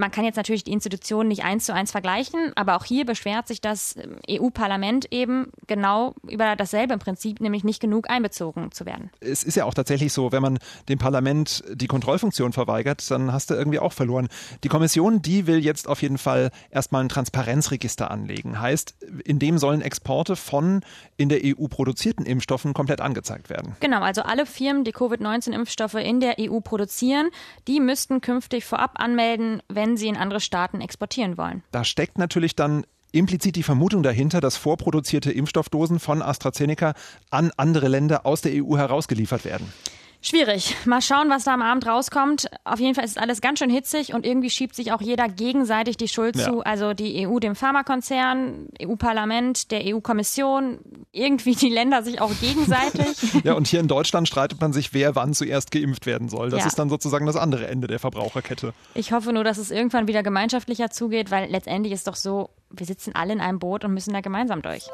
Man 0.01 0.13
kann 0.13 0.25
jetzt 0.25 0.37
natürlich 0.37 0.63
die 0.63 0.73
Institutionen 0.73 1.29
nicht 1.29 1.43
eins 1.43 1.65
zu 1.65 1.75
eins 1.75 1.91
vergleichen, 1.91 2.53
aber 2.55 2.77
auch 2.77 2.85
hier 2.85 3.05
beschwert 3.05 3.49
sich 3.49 3.61
das 3.61 3.97
ähm, 3.97 4.17
EU-Parlament 4.31 5.13
eben 5.13 5.51
genau 5.67 6.15
über 6.23 6.55
dasselbe 6.55 6.95
im 6.95 7.01
Prinzip, 7.01 7.41
nämlich 7.41 7.65
nicht 7.65 7.81
genug 7.81 8.09
einbezogen 8.09 8.71
zu 8.71 8.87
werden. 8.87 9.11
Es 9.19 9.43
ist 9.43 9.57
ja 9.57 9.65
auch 9.65 9.75
tatsächlich 9.75 10.13
so, 10.13 10.31
wenn 10.31 10.41
man 10.41 10.59
dem 10.89 11.01
Parlament 11.01 11.65
die 11.73 11.89
Kontrollfunktion 11.89 12.53
verweigert, 12.53 13.11
dann 13.11 13.33
hast 13.33 13.51
du 13.51 13.55
irgendwie 13.55 13.81
auch 13.81 13.93
verloren. 13.93 14.29
Die 14.63 14.69
Kommission, 14.69 15.21
die 15.21 15.49
will 15.49 15.59
jetzt 15.59 15.89
auf 15.89 16.01
jeden 16.01 16.19
Fall 16.19 16.53
erstmal 16.71 17.03
ein 17.03 17.09
Transparenzregister 17.09 18.09
anlegen. 18.09 18.61
Heißt, 18.61 18.95
in 19.25 19.41
dem 19.41 19.59
sollen 19.59 19.83
Exporte 19.83 20.37
von 20.37 20.83
in 21.17 21.29
der 21.29 21.41
EU 21.43 21.67
produzierten 21.67 22.25
Impfstoffen 22.25 22.73
komplett 22.73 23.01
angezeigt 23.01 23.51
werden. 23.51 23.75
Genau, 23.81 24.01
also 24.01 24.23
alle 24.23 24.47
Firmen, 24.47 24.85
die 24.85 24.93
Covid-19-Impfstoffe 24.93 25.95
in 25.95 26.21
der 26.21 26.37
EU 26.39 26.61
produzieren, 26.61 27.31
die 27.67 27.81
müssten 27.81 28.21
künftig 28.21 28.65
vorab 28.65 28.93
anmelden, 28.95 29.61
wenn 29.69 29.88
wenn 29.89 29.97
sie 29.97 30.09
in 30.09 30.17
andere 30.17 30.41
Staaten 30.41 30.83
exportieren 30.83 31.39
wollen. 31.39 31.63
Da 31.71 31.83
steckt 31.83 32.19
natürlich 32.19 32.55
dann 32.55 32.85
implizit 33.11 33.57
die 33.57 33.63
Vermutung 33.63 34.03
dahinter, 34.03 34.43
dass 34.43 34.59
vorproduzierte 34.59 35.33
Impfstoffdosen 35.33 35.99
von 35.99 36.21
AstraZeneca 36.21 36.93
an 37.31 37.51
andere 37.57 37.89
Länder 37.89 38.27
aus 38.27 38.43
der 38.43 38.53
EU 38.63 38.77
herausgeliefert 38.77 39.47
werden. 39.47 39.73
Schwierig. 40.21 40.75
Mal 40.85 41.01
schauen, 41.01 41.31
was 41.31 41.45
da 41.45 41.55
am 41.55 41.63
Abend 41.63 41.87
rauskommt. 41.87 42.51
Auf 42.65 42.81
jeden 42.81 42.95
Fall 42.95 43.05
ist 43.05 43.19
alles 43.19 43.41
ganz 43.41 43.61
schön 43.61 43.71
hitzig 43.71 44.15
und 44.15 44.27
irgendwie 44.27 44.51
schiebt 44.51 44.75
sich 44.75 44.93
auch 44.93 45.01
jeder 45.01 45.29
gegenseitig 45.29 45.97
die 45.97 46.09
Schuld 46.09 46.37
ja. 46.37 46.45
zu. 46.45 46.65
Also 46.65 46.93
die 46.93 47.27
EU 47.27 47.39
dem 47.39 47.55
Pharmakonzern, 47.55 48.69
EU-Parlament, 48.83 49.71
der 49.71 49.83
EU-Kommission, 49.85 50.81
irgendwie 51.13 51.55
die 51.55 51.69
Länder 51.69 52.03
sich 52.03 52.21
auch 52.21 52.33
gegenseitig. 52.41 53.17
ja, 53.45 53.55
und 53.55 53.69
hier 53.69 53.79
in 53.79 53.87
Deutschland 53.87 54.27
streitet 54.27 54.61
man 54.61 54.73
sich, 54.73 54.93
wer 54.93 55.15
wann 55.15 55.35
zuerst 55.35 55.71
geimpft 55.71 56.07
werden 56.07 56.29
soll. 56.29 56.51
Das 56.51 56.61
ja. 56.61 56.67
ist 56.67 56.79
dann 56.79 56.89
sozusagen 56.89 57.27
das 57.27 57.37
andere 57.37 57.69
Ende 57.69 57.87
der 57.87 58.01
Verbraucherkette. 58.01 58.75
Ich 58.95 59.13
hoffe 59.13 59.33
nur, 59.33 59.45
dass 59.45 59.59
es 59.59 59.71
irgendwann 59.71 60.09
wieder 60.09 60.25
gemeinschaftlicher 60.25 60.91
zugeht, 60.91 61.31
weil 61.31 61.49
letztendlich 61.49 61.93
ist 61.93 62.09
doch 62.09 62.17
so, 62.17 62.51
wir 62.71 62.87
sitzen 62.87 63.15
alle 63.15 63.33
in 63.33 63.41
einem 63.41 63.61
Boot 63.61 63.85
und 63.85 63.95
müssen 63.95 64.13
da 64.13 64.21
gemeinsam 64.21 64.63
durch. 64.63 64.85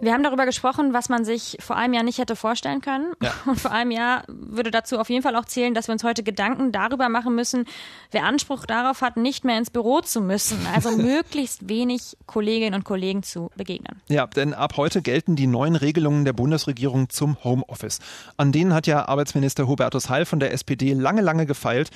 Wir 0.00 0.12
haben 0.12 0.22
darüber 0.22 0.44
gesprochen, 0.44 0.92
was 0.92 1.08
man 1.08 1.24
sich 1.24 1.56
vor 1.60 1.76
einem 1.76 1.94
Jahr 1.94 2.02
nicht 2.02 2.18
hätte 2.18 2.36
vorstellen 2.36 2.80
können. 2.80 3.12
Ja. 3.22 3.32
Und 3.46 3.60
vor 3.60 3.70
einem 3.70 3.90
Jahr 3.90 4.24
würde 4.28 4.70
dazu 4.70 4.98
auf 4.98 5.08
jeden 5.08 5.22
Fall 5.22 5.36
auch 5.36 5.44
zählen, 5.44 5.72
dass 5.74 5.88
wir 5.88 5.92
uns 5.92 6.02
heute 6.02 6.22
Gedanken 6.22 6.72
darüber 6.72 7.08
machen 7.08 7.34
müssen, 7.34 7.64
wer 8.10 8.24
Anspruch 8.24 8.66
darauf 8.66 9.02
hat, 9.02 9.16
nicht 9.16 9.44
mehr 9.44 9.56
ins 9.56 9.70
Büro 9.70 10.00
zu 10.00 10.20
müssen. 10.20 10.58
Also 10.74 10.90
möglichst 10.96 11.68
wenig 11.68 12.16
Kolleginnen 12.26 12.74
und 12.74 12.84
Kollegen 12.84 13.22
zu 13.22 13.50
begegnen. 13.56 14.00
Ja, 14.08 14.26
denn 14.26 14.52
ab 14.52 14.76
heute 14.76 15.00
gelten 15.00 15.36
die 15.36 15.46
neuen 15.46 15.76
Regelungen 15.76 16.24
der 16.24 16.32
Bundesregierung 16.32 17.08
zum 17.08 17.42
Homeoffice. 17.44 18.00
An 18.36 18.52
denen 18.52 18.74
hat 18.74 18.86
ja 18.86 19.08
Arbeitsminister 19.08 19.68
Hubertus 19.68 20.08
Heil 20.08 20.26
von 20.26 20.40
der 20.40 20.52
SPD 20.52 20.92
lange, 20.92 21.22
lange 21.22 21.46
gefeilt. 21.46 21.90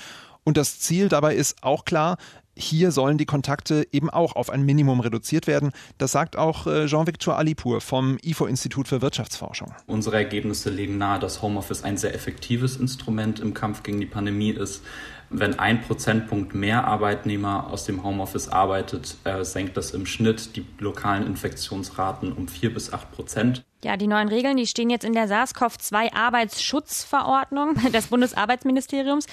Und 0.45 0.56
das 0.56 0.79
Ziel 0.79 1.09
dabei 1.09 1.35
ist 1.35 1.62
auch 1.62 1.85
klar, 1.85 2.17
hier 2.59 2.91
sollen 2.91 3.19
die 3.19 3.27
Kontakte 3.27 3.87
eben 3.93 4.11
auch 4.11 4.35
auf 4.37 4.51
ein 4.51 4.63
Minimum 4.63 5.01
reduziert 5.01 5.47
werden. 5.47 5.71
Das 5.97 6.13
sagt 6.13 6.37
auch 6.37 6.67
äh, 6.67 6.87
Jean-Victor 6.87 7.39
Alipour 7.39 7.81
vom 7.81 8.19
IFO-Institut 8.23 8.89
für 8.89 9.01
Wirtschaftsforschung. 9.01 9.73
Unsere 9.87 10.17
Ergebnisse 10.17 10.71
legen 10.71 10.99
nahe, 10.99 11.19
dass 11.19 11.41
Homeoffice 11.41 11.85
ein 11.85 11.97
sehr 11.97 12.15
effektives 12.15 12.77
Instrument 12.77 13.41
im 13.41 13.55
Kampf 13.55 13.83
gegen 13.83 14.01
die 14.01 14.07
Pandemie 14.07 14.51
ist. 14.51 14.83
Wenn 15.31 15.59
ein 15.59 15.83
Prozentpunkt 15.83 16.55
mehr 16.55 16.87
Arbeitnehmer 16.87 17.71
aus 17.71 17.85
dem 17.85 18.03
Homeoffice 18.03 18.49
arbeitet, 18.49 19.17
äh, 19.25 19.45
senkt 19.45 19.77
das 19.77 19.93
im 19.93 20.07
Schnitt 20.07 20.57
die 20.57 20.65
lokalen 20.79 21.27
Infektionsraten 21.27 22.33
um 22.33 22.49
vier 22.49 22.73
bis 22.73 22.93
acht 22.93 23.13
Prozent. 23.13 23.63
Ja, 23.85 23.97
die 23.97 24.09
neuen 24.09 24.29
Regeln, 24.29 24.57
die 24.57 24.67
stehen 24.67 24.91
jetzt 24.91 25.05
in 25.05 25.13
der 25.13 25.29
SARS-CoV-2-Arbeitsschutzverordnung 25.29 27.75
des 27.93 28.09
Bundesarbeitsministeriums. 28.09 29.29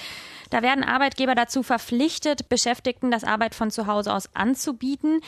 Da 0.50 0.62
werden 0.62 0.84
Arbeitgeber 0.84 1.34
dazu 1.34 1.64
verpflichtet, 1.64 2.48
Beschäftigten 2.48 3.10
das 3.10 3.24
Arbeit 3.24 3.56
von 3.56 3.72
zu 3.72 3.88
Hause 3.88 4.14
aus 4.14 4.30
anzubieten. 4.34 5.20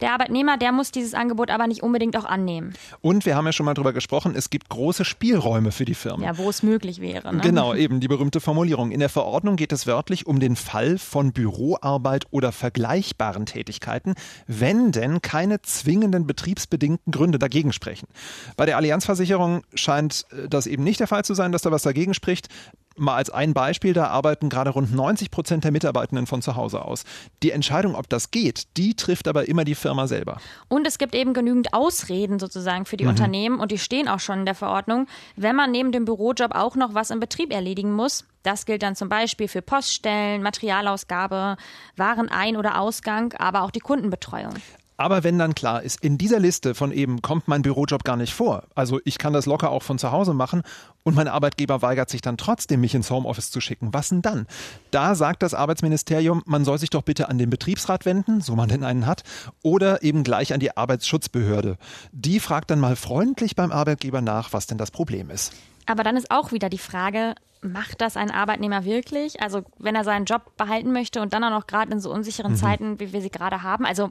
Der 0.00 0.12
Arbeitnehmer, 0.12 0.56
der 0.56 0.72
muss 0.72 0.90
dieses 0.90 1.14
Angebot 1.14 1.50
aber 1.50 1.66
nicht 1.66 1.82
unbedingt 1.82 2.16
auch 2.16 2.24
annehmen. 2.24 2.74
Und 3.00 3.26
wir 3.26 3.36
haben 3.36 3.46
ja 3.46 3.52
schon 3.52 3.64
mal 3.64 3.74
darüber 3.74 3.92
gesprochen, 3.92 4.34
es 4.36 4.50
gibt 4.50 4.68
große 4.68 5.04
Spielräume 5.04 5.70
für 5.70 5.84
die 5.84 5.94
Firmen. 5.94 6.24
Ja, 6.24 6.36
wo 6.36 6.50
es 6.50 6.62
möglich 6.62 7.00
wäre. 7.00 7.34
Ne? 7.34 7.40
Genau, 7.40 7.74
eben 7.74 8.00
die 8.00 8.08
berühmte 8.08 8.40
Formulierung. 8.40 8.90
In 8.90 9.00
der 9.00 9.08
Verordnung 9.08 9.56
geht 9.56 9.72
es 9.72 9.86
wörtlich 9.86 10.26
um 10.26 10.40
den 10.40 10.56
Fall 10.56 10.98
von 10.98 11.32
Büroarbeit 11.32 12.26
oder 12.30 12.50
vergleichbaren 12.50 13.46
Tätigkeiten, 13.46 14.14
wenn 14.46 14.90
denn 14.90 15.22
keine 15.22 15.62
zwingenden 15.62 16.26
betriebsbedingten 16.26 17.12
Gründe 17.12 17.38
dagegen 17.38 17.72
sprechen. 17.72 18.08
Bei 18.56 18.63
der 18.66 18.76
Allianzversicherung 18.76 19.62
scheint 19.74 20.26
äh, 20.30 20.48
das 20.48 20.66
eben 20.66 20.84
nicht 20.84 21.00
der 21.00 21.06
Fall 21.06 21.24
zu 21.24 21.34
sein, 21.34 21.52
dass 21.52 21.62
da 21.62 21.70
was 21.70 21.82
dagegen 21.82 22.14
spricht. 22.14 22.48
Mal 22.96 23.16
als 23.16 23.28
ein 23.28 23.54
Beispiel, 23.54 23.92
da 23.92 24.06
arbeiten 24.06 24.48
gerade 24.48 24.70
rund 24.70 24.94
90 24.94 25.32
Prozent 25.32 25.64
der 25.64 25.72
Mitarbeitenden 25.72 26.28
von 26.28 26.42
zu 26.42 26.54
Hause 26.54 26.84
aus. 26.84 27.02
Die 27.42 27.50
Entscheidung, 27.50 27.96
ob 27.96 28.08
das 28.08 28.30
geht, 28.30 28.76
die 28.76 28.94
trifft 28.94 29.26
aber 29.26 29.48
immer 29.48 29.64
die 29.64 29.74
Firma 29.74 30.06
selber. 30.06 30.40
Und 30.68 30.86
es 30.86 30.98
gibt 30.98 31.14
eben 31.16 31.34
genügend 31.34 31.74
Ausreden 31.74 32.38
sozusagen 32.38 32.84
für 32.84 32.96
die 32.96 33.04
mhm. 33.04 33.10
Unternehmen 33.10 33.58
und 33.58 33.72
die 33.72 33.78
stehen 33.78 34.06
auch 34.06 34.20
schon 34.20 34.40
in 34.40 34.44
der 34.46 34.54
Verordnung, 34.54 35.08
wenn 35.34 35.56
man 35.56 35.72
neben 35.72 35.90
dem 35.90 36.04
Bürojob 36.04 36.54
auch 36.54 36.76
noch 36.76 36.94
was 36.94 37.10
im 37.10 37.18
Betrieb 37.18 37.52
erledigen 37.52 37.92
muss. 37.92 38.24
Das 38.44 38.64
gilt 38.64 38.82
dann 38.84 38.94
zum 38.94 39.08
Beispiel 39.08 39.48
für 39.48 39.62
Poststellen, 39.62 40.42
Materialausgabe, 40.42 41.56
Warenein- 41.96 42.56
oder 42.56 42.78
Ausgang, 42.78 43.32
aber 43.38 43.62
auch 43.62 43.72
die 43.72 43.80
Kundenbetreuung. 43.80 44.54
Aber 44.96 45.24
wenn 45.24 45.38
dann 45.38 45.54
klar 45.54 45.82
ist, 45.82 46.02
in 46.04 46.18
dieser 46.18 46.38
Liste 46.38 46.74
von 46.74 46.92
eben 46.92 47.20
kommt 47.20 47.48
mein 47.48 47.62
Bürojob 47.62 48.04
gar 48.04 48.16
nicht 48.16 48.32
vor, 48.32 48.64
also 48.74 49.00
ich 49.04 49.18
kann 49.18 49.32
das 49.32 49.46
locker 49.46 49.70
auch 49.70 49.82
von 49.82 49.98
zu 49.98 50.12
Hause 50.12 50.34
machen 50.34 50.62
und 51.02 51.16
mein 51.16 51.26
Arbeitgeber 51.26 51.82
weigert 51.82 52.08
sich 52.10 52.20
dann 52.20 52.36
trotzdem, 52.36 52.80
mich 52.80 52.94
ins 52.94 53.10
Homeoffice 53.10 53.50
zu 53.50 53.60
schicken, 53.60 53.92
was 53.92 54.10
denn 54.10 54.22
dann? 54.22 54.46
Da 54.92 55.16
sagt 55.16 55.42
das 55.42 55.52
Arbeitsministerium, 55.52 56.42
man 56.46 56.64
soll 56.64 56.78
sich 56.78 56.90
doch 56.90 57.02
bitte 57.02 57.28
an 57.28 57.38
den 57.38 57.50
Betriebsrat 57.50 58.04
wenden, 58.04 58.40
so 58.40 58.54
man 58.54 58.68
denn 58.68 58.84
einen 58.84 59.06
hat, 59.06 59.24
oder 59.62 60.02
eben 60.02 60.22
gleich 60.22 60.54
an 60.54 60.60
die 60.60 60.76
Arbeitsschutzbehörde. 60.76 61.76
Die 62.12 62.38
fragt 62.38 62.70
dann 62.70 62.80
mal 62.80 62.94
freundlich 62.94 63.56
beim 63.56 63.72
Arbeitgeber 63.72 64.20
nach, 64.20 64.52
was 64.52 64.66
denn 64.66 64.78
das 64.78 64.92
Problem 64.92 65.30
ist. 65.30 65.52
Aber 65.86 66.04
dann 66.04 66.16
ist 66.16 66.30
auch 66.30 66.52
wieder 66.52 66.70
die 66.70 66.78
Frage, 66.78 67.34
macht 67.60 68.00
das 68.00 68.16
ein 68.16 68.30
Arbeitnehmer 68.30 68.84
wirklich? 68.84 69.42
Also 69.42 69.62
wenn 69.78 69.94
er 69.94 70.04
seinen 70.04 70.24
Job 70.24 70.56
behalten 70.56 70.92
möchte 70.92 71.20
und 71.20 71.32
dann 71.32 71.42
auch 71.44 71.50
noch 71.50 71.66
gerade 71.66 71.92
in 71.92 72.00
so 72.00 72.12
unsicheren 72.12 72.52
mhm. 72.52 72.56
Zeiten, 72.56 73.00
wie 73.00 73.12
wir 73.12 73.20
sie 73.20 73.30
gerade 73.30 73.62
haben, 73.62 73.84
also 73.84 74.10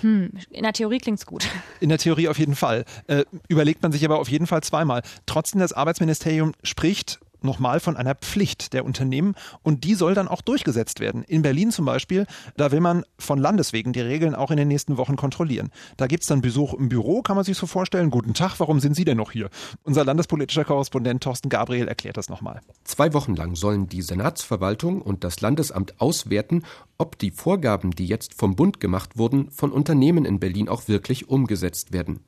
hm, 0.00 0.30
in 0.50 0.62
der 0.62 0.72
Theorie 0.72 0.98
klingt 0.98 1.18
es 1.18 1.26
gut. 1.26 1.46
In 1.80 1.88
der 1.88 1.98
Theorie 1.98 2.28
auf 2.28 2.38
jeden 2.38 2.54
Fall. 2.54 2.84
Äh, 3.06 3.24
überlegt 3.48 3.82
man 3.82 3.92
sich 3.92 4.04
aber 4.04 4.18
auf 4.18 4.28
jeden 4.28 4.46
Fall 4.46 4.62
zweimal. 4.62 5.02
Trotzdem, 5.26 5.60
das 5.60 5.72
Arbeitsministerium 5.72 6.52
spricht 6.62 7.20
nochmal 7.44 7.80
von 7.80 7.96
einer 7.96 8.14
Pflicht 8.14 8.72
der 8.72 8.84
Unternehmen 8.84 9.34
und 9.62 9.84
die 9.84 9.94
soll 9.94 10.14
dann 10.14 10.28
auch 10.28 10.42
durchgesetzt 10.42 11.00
werden. 11.00 11.22
In 11.24 11.42
Berlin 11.42 11.70
zum 11.70 11.84
Beispiel, 11.84 12.26
da 12.56 12.72
will 12.72 12.80
man 12.80 13.04
von 13.18 13.38
Landeswegen 13.38 13.92
die 13.92 14.00
Regeln 14.00 14.34
auch 14.34 14.50
in 14.50 14.56
den 14.56 14.68
nächsten 14.68 14.96
Wochen 14.96 15.16
kontrollieren. 15.16 15.70
Da 15.96 16.06
gibt 16.06 16.22
es 16.22 16.28
dann 16.28 16.40
Besuch 16.40 16.74
im 16.74 16.88
Büro, 16.88 17.22
kann 17.22 17.36
man 17.36 17.44
sich 17.44 17.56
so 17.56 17.66
vorstellen. 17.66 18.10
Guten 18.10 18.34
Tag, 18.34 18.58
warum 18.58 18.80
sind 18.80 18.94
Sie 18.94 19.04
denn 19.04 19.16
noch 19.16 19.32
hier? 19.32 19.50
Unser 19.82 20.04
landespolitischer 20.04 20.64
Korrespondent 20.64 21.22
Thorsten 21.22 21.48
Gabriel 21.48 21.88
erklärt 21.88 22.16
das 22.16 22.28
nochmal. 22.28 22.60
Zwei 22.84 23.12
Wochen 23.14 23.34
lang 23.34 23.56
sollen 23.56 23.88
die 23.88 24.02
Senatsverwaltung 24.02 25.02
und 25.02 25.24
das 25.24 25.40
Landesamt 25.40 26.00
auswerten, 26.00 26.62
ob 26.98 27.18
die 27.18 27.32
Vorgaben, 27.32 27.90
die 27.90 28.06
jetzt 28.06 28.34
vom 28.34 28.54
Bund 28.54 28.78
gemacht 28.78 29.18
wurden, 29.18 29.50
von 29.50 29.72
Unternehmen 29.72 30.24
in 30.24 30.38
Berlin 30.38 30.68
auch 30.68 30.86
wirklich 30.86 31.28
umgesetzt 31.28 31.92
werden. 31.92 32.20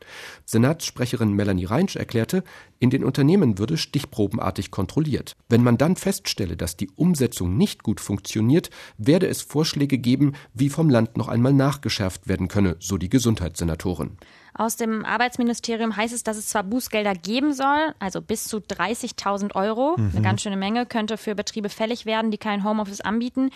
Senatssprecherin 0.47 1.33
Melanie 1.33 1.66
Reinsch 1.66 1.97
erklärte, 1.97 2.42
in 2.80 2.90
den 2.90 3.04
Unternehmen 3.04 3.59
würde 3.59 3.76
stichprobenartig 3.76 4.71
kontrolliert. 4.71 5.03
Wenn 5.49 5.62
man 5.62 5.78
dann 5.78 5.96
feststelle, 5.96 6.56
dass 6.56 6.76
die 6.76 6.90
Umsetzung 6.90 7.56
nicht 7.56 7.82
gut 7.82 8.00
funktioniert, 8.00 8.70
werde 8.99 9.28
es 9.28 9.42
Vorschläge 9.42 9.99
geben, 9.99 10.34
wie 10.52 10.68
vom 10.68 10.90
Land 10.90 11.16
noch 11.16 11.28
einmal 11.28 11.52
nachgeschärft 11.52 12.28
werden 12.28 12.49
könne, 12.49 12.76
so 12.78 12.99
die 12.99 13.08
Gesundheitssenatorin. 13.08 14.16
Aus 14.56 14.76
dem 14.76 15.04
Arbeitsministerium 15.04 15.96
heißt 15.96 16.14
es, 16.14 16.23
dass 16.23 16.37
es 16.37 16.49
zwar 16.49 16.62
Bußgelder 16.62 17.14
geben 17.14 17.52
soll, 17.52 17.92
also 17.99 18.20
bis 18.20 18.44
zu 18.44 18.58
30.000 18.58 19.56
Euro, 19.56 19.96
mhm. 19.96 20.12
eine 20.12 20.23
ganz 20.23 20.42
schöne 20.42 20.56
Menge, 20.56 20.87
könnte 20.87 21.16
für 21.16 21.34
Betriebe 21.34 21.68
fällig 21.68 22.06
werden, 22.06 22.30
die 22.30 22.38
kein 22.38 22.62
Homeoffice 22.62 23.00
anbieten. 23.00 23.50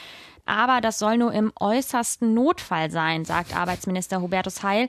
Aber 0.44 0.80
das 0.80 0.98
soll 0.98 1.16
nur 1.18 1.32
im 1.32 1.52
äußersten 1.60 2.34
Notfall 2.34 2.90
sein, 2.90 3.24
sagt 3.24 3.56
Arbeitsminister 3.56 4.20
Hubertus 4.20 4.64
Heil. 4.64 4.88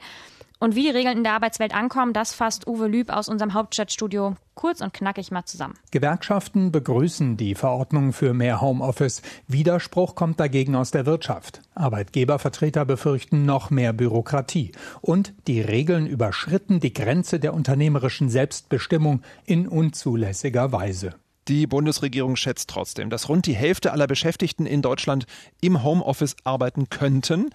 Und 0.62 0.76
wie 0.76 0.84
die 0.84 0.90
Regeln 0.90 1.18
in 1.18 1.24
der 1.24 1.34
Arbeitswelt 1.34 1.74
ankommen, 1.74 2.12
das 2.12 2.34
fasst 2.34 2.68
Uwe 2.68 2.88
Lüb 2.88 3.12
aus 3.12 3.30
unserem 3.30 3.54
Hauptstadtstudio 3.54 4.36
kurz 4.56 4.82
und 4.82 4.94
knackig 4.94 5.32
mal 5.32 5.46
zusammen. 5.46 5.76
Gewerkschaften 5.92 6.74
begrüßen 6.74 7.38
die 7.38 7.56
Verordnung 7.56 8.12
für 8.12 8.34
mehr 8.34 8.60
Homeoffice. 8.60 9.22
Widerspruch 9.48 10.16
kommt 10.16 10.38
dagegen 10.42 10.76
aus 10.76 10.92
der 10.92 11.06
Wirtschaft. 11.06 11.62
Arbeitgebervertreter 11.76 12.84
befürchten 12.84 13.46
noch 13.46 13.70
mehr 13.70 13.94
Bürokratie. 13.94 14.74
Und 15.00 15.34
die 15.48 15.62
Regeln 15.62 16.08
überschritten 16.08 16.82
die 16.82 16.94
Grenze 16.94 17.40
der 17.40 17.54
unternehmerischen 17.54 18.28
Selbstbestimmung 18.30 19.22
in 19.46 19.66
unzulässiger 19.66 20.74
Weise. 20.74 21.16
Die 21.50 21.66
Bundesregierung 21.66 22.36
schätzt 22.36 22.70
trotzdem, 22.70 23.10
dass 23.10 23.28
rund 23.28 23.48
die 23.48 23.56
Hälfte 23.56 23.92
aller 23.92 24.06
Beschäftigten 24.06 24.68
in 24.68 24.84
Deutschland 24.84 25.26
im 25.62 25.82
Homeoffice 25.82 26.36
arbeiten 26.44 26.90
könnten. 26.90 27.50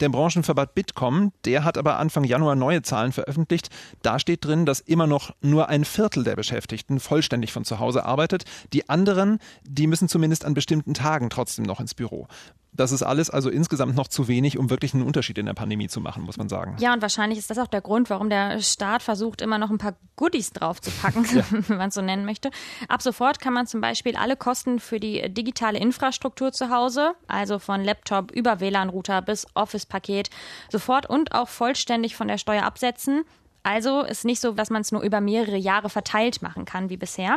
Der 0.00 0.08
Branchenverband 0.08 0.74
Bitkom, 0.74 1.32
der 1.44 1.62
hat 1.62 1.78
aber 1.78 2.00
Anfang 2.00 2.24
Januar 2.24 2.56
neue 2.56 2.82
Zahlen 2.82 3.12
veröffentlicht. 3.12 3.70
Da 4.02 4.18
steht 4.18 4.44
drin, 4.44 4.66
dass 4.66 4.80
immer 4.80 5.06
noch 5.06 5.32
nur 5.42 5.68
ein 5.68 5.84
Viertel 5.84 6.24
der 6.24 6.34
Beschäftigten 6.34 6.98
vollständig 6.98 7.52
von 7.52 7.64
zu 7.64 7.78
Hause 7.78 8.04
arbeitet. 8.04 8.46
Die 8.72 8.88
anderen, 8.88 9.38
die 9.62 9.86
müssen 9.86 10.08
zumindest 10.08 10.44
an 10.44 10.54
bestimmten 10.54 10.92
Tagen 10.92 11.30
trotzdem 11.30 11.66
noch 11.66 11.78
ins 11.78 11.94
Büro. 11.94 12.26
Das 12.76 12.92
ist 12.92 13.02
alles 13.02 13.30
also 13.30 13.50
insgesamt 13.50 13.96
noch 13.96 14.08
zu 14.08 14.28
wenig, 14.28 14.58
um 14.58 14.70
wirklich 14.70 14.94
einen 14.94 15.02
Unterschied 15.02 15.38
in 15.38 15.46
der 15.46 15.54
Pandemie 15.54 15.88
zu 15.88 16.00
machen, 16.00 16.22
muss 16.24 16.36
man 16.36 16.48
sagen. 16.48 16.76
Ja, 16.78 16.92
und 16.92 17.02
wahrscheinlich 17.02 17.38
ist 17.38 17.50
das 17.50 17.58
auch 17.58 17.66
der 17.66 17.80
Grund, 17.80 18.10
warum 18.10 18.30
der 18.30 18.60
Staat 18.60 19.02
versucht, 19.02 19.40
immer 19.40 19.58
noch 19.58 19.70
ein 19.70 19.78
paar 19.78 19.94
Goodies 20.16 20.52
draufzupacken, 20.52 21.26
ja. 21.34 21.44
wenn 21.68 21.78
man 21.78 21.88
es 21.88 21.94
so 21.94 22.02
nennen 22.02 22.24
möchte. 22.24 22.50
Ab 22.88 23.02
sofort 23.02 23.40
kann 23.40 23.52
man 23.52 23.66
zum 23.66 23.80
Beispiel 23.80 24.16
alle 24.16 24.36
Kosten 24.36 24.78
für 24.78 25.00
die 25.00 25.32
digitale 25.32 25.78
Infrastruktur 25.78 26.52
zu 26.52 26.70
Hause, 26.70 27.14
also 27.26 27.58
von 27.58 27.82
Laptop 27.82 28.30
über 28.30 28.60
WLAN-Router 28.60 29.22
bis 29.22 29.46
Office-Paket, 29.54 30.30
sofort 30.70 31.08
und 31.08 31.32
auch 31.32 31.48
vollständig 31.48 32.16
von 32.16 32.28
der 32.28 32.38
Steuer 32.38 32.64
absetzen. 32.64 33.24
Also 33.62 34.02
ist 34.02 34.24
nicht 34.24 34.40
so, 34.40 34.52
dass 34.52 34.70
man 34.70 34.82
es 34.82 34.92
nur 34.92 35.02
über 35.02 35.20
mehrere 35.20 35.56
Jahre 35.56 35.90
verteilt 35.90 36.40
machen 36.40 36.64
kann 36.64 36.88
wie 36.88 36.96
bisher. 36.96 37.36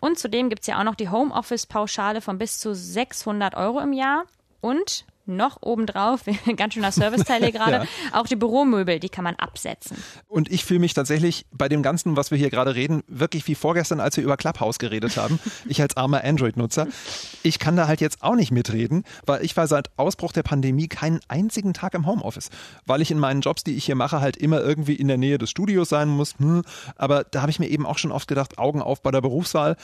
Und 0.00 0.18
zudem 0.18 0.48
gibt 0.48 0.62
es 0.62 0.66
ja 0.66 0.80
auch 0.80 0.84
noch 0.84 0.96
die 0.96 1.08
Homeoffice-Pauschale 1.08 2.20
von 2.20 2.36
bis 2.36 2.58
zu 2.58 2.74
600 2.74 3.54
Euro 3.54 3.78
im 3.78 3.92
Jahr. 3.92 4.24
Und 4.62 5.04
noch 5.26 5.58
obendrauf, 5.60 6.22
ganz 6.56 6.74
schöner 6.74 6.92
Serviceteil 6.92 7.42
hier 7.42 7.52
gerade, 7.52 7.76
ja. 8.12 8.20
auch 8.20 8.26
die 8.26 8.36
Büromöbel, 8.36 8.98
die 8.98 9.08
kann 9.08 9.24
man 9.24 9.36
absetzen. 9.36 9.96
Und 10.28 10.50
ich 10.50 10.64
fühle 10.64 10.80
mich 10.80 10.94
tatsächlich 10.94 11.46
bei 11.52 11.68
dem 11.68 11.82
Ganzen, 11.82 12.16
was 12.16 12.30
wir 12.30 12.38
hier 12.38 12.50
gerade 12.50 12.74
reden, 12.74 13.02
wirklich 13.06 13.46
wie 13.46 13.54
vorgestern, 13.54 14.00
als 14.00 14.16
wir 14.16 14.24
über 14.24 14.36
Clubhouse 14.36 14.78
geredet 14.78 15.16
haben. 15.16 15.38
ich 15.68 15.80
als 15.80 15.96
armer 15.96 16.24
Android-Nutzer. 16.24 16.86
Ich 17.42 17.58
kann 17.58 17.76
da 17.76 17.86
halt 17.86 18.00
jetzt 18.00 18.22
auch 18.22 18.34
nicht 18.34 18.50
mitreden, 18.50 19.04
weil 19.26 19.44
ich 19.44 19.56
war 19.56 19.66
seit 19.66 19.90
Ausbruch 19.96 20.32
der 20.32 20.42
Pandemie 20.42 20.88
keinen 20.88 21.20
einzigen 21.28 21.74
Tag 21.74 21.94
im 21.94 22.06
Homeoffice. 22.06 22.50
Weil 22.86 23.02
ich 23.02 23.10
in 23.10 23.18
meinen 23.18 23.40
Jobs, 23.40 23.64
die 23.64 23.76
ich 23.76 23.84
hier 23.84 23.96
mache, 23.96 24.20
halt 24.20 24.36
immer 24.36 24.60
irgendwie 24.60 24.94
in 24.94 25.08
der 25.08 25.18
Nähe 25.18 25.38
des 25.38 25.50
Studios 25.50 25.88
sein 25.88 26.08
muss. 26.08 26.34
Hm. 26.38 26.62
Aber 26.96 27.24
da 27.24 27.42
habe 27.42 27.50
ich 27.50 27.58
mir 27.58 27.68
eben 27.68 27.86
auch 27.86 27.98
schon 27.98 28.12
oft 28.12 28.28
gedacht, 28.28 28.58
Augen 28.58 28.82
auf 28.82 29.02
bei 29.02 29.10
der 29.10 29.20
Berufswahl. 29.20 29.76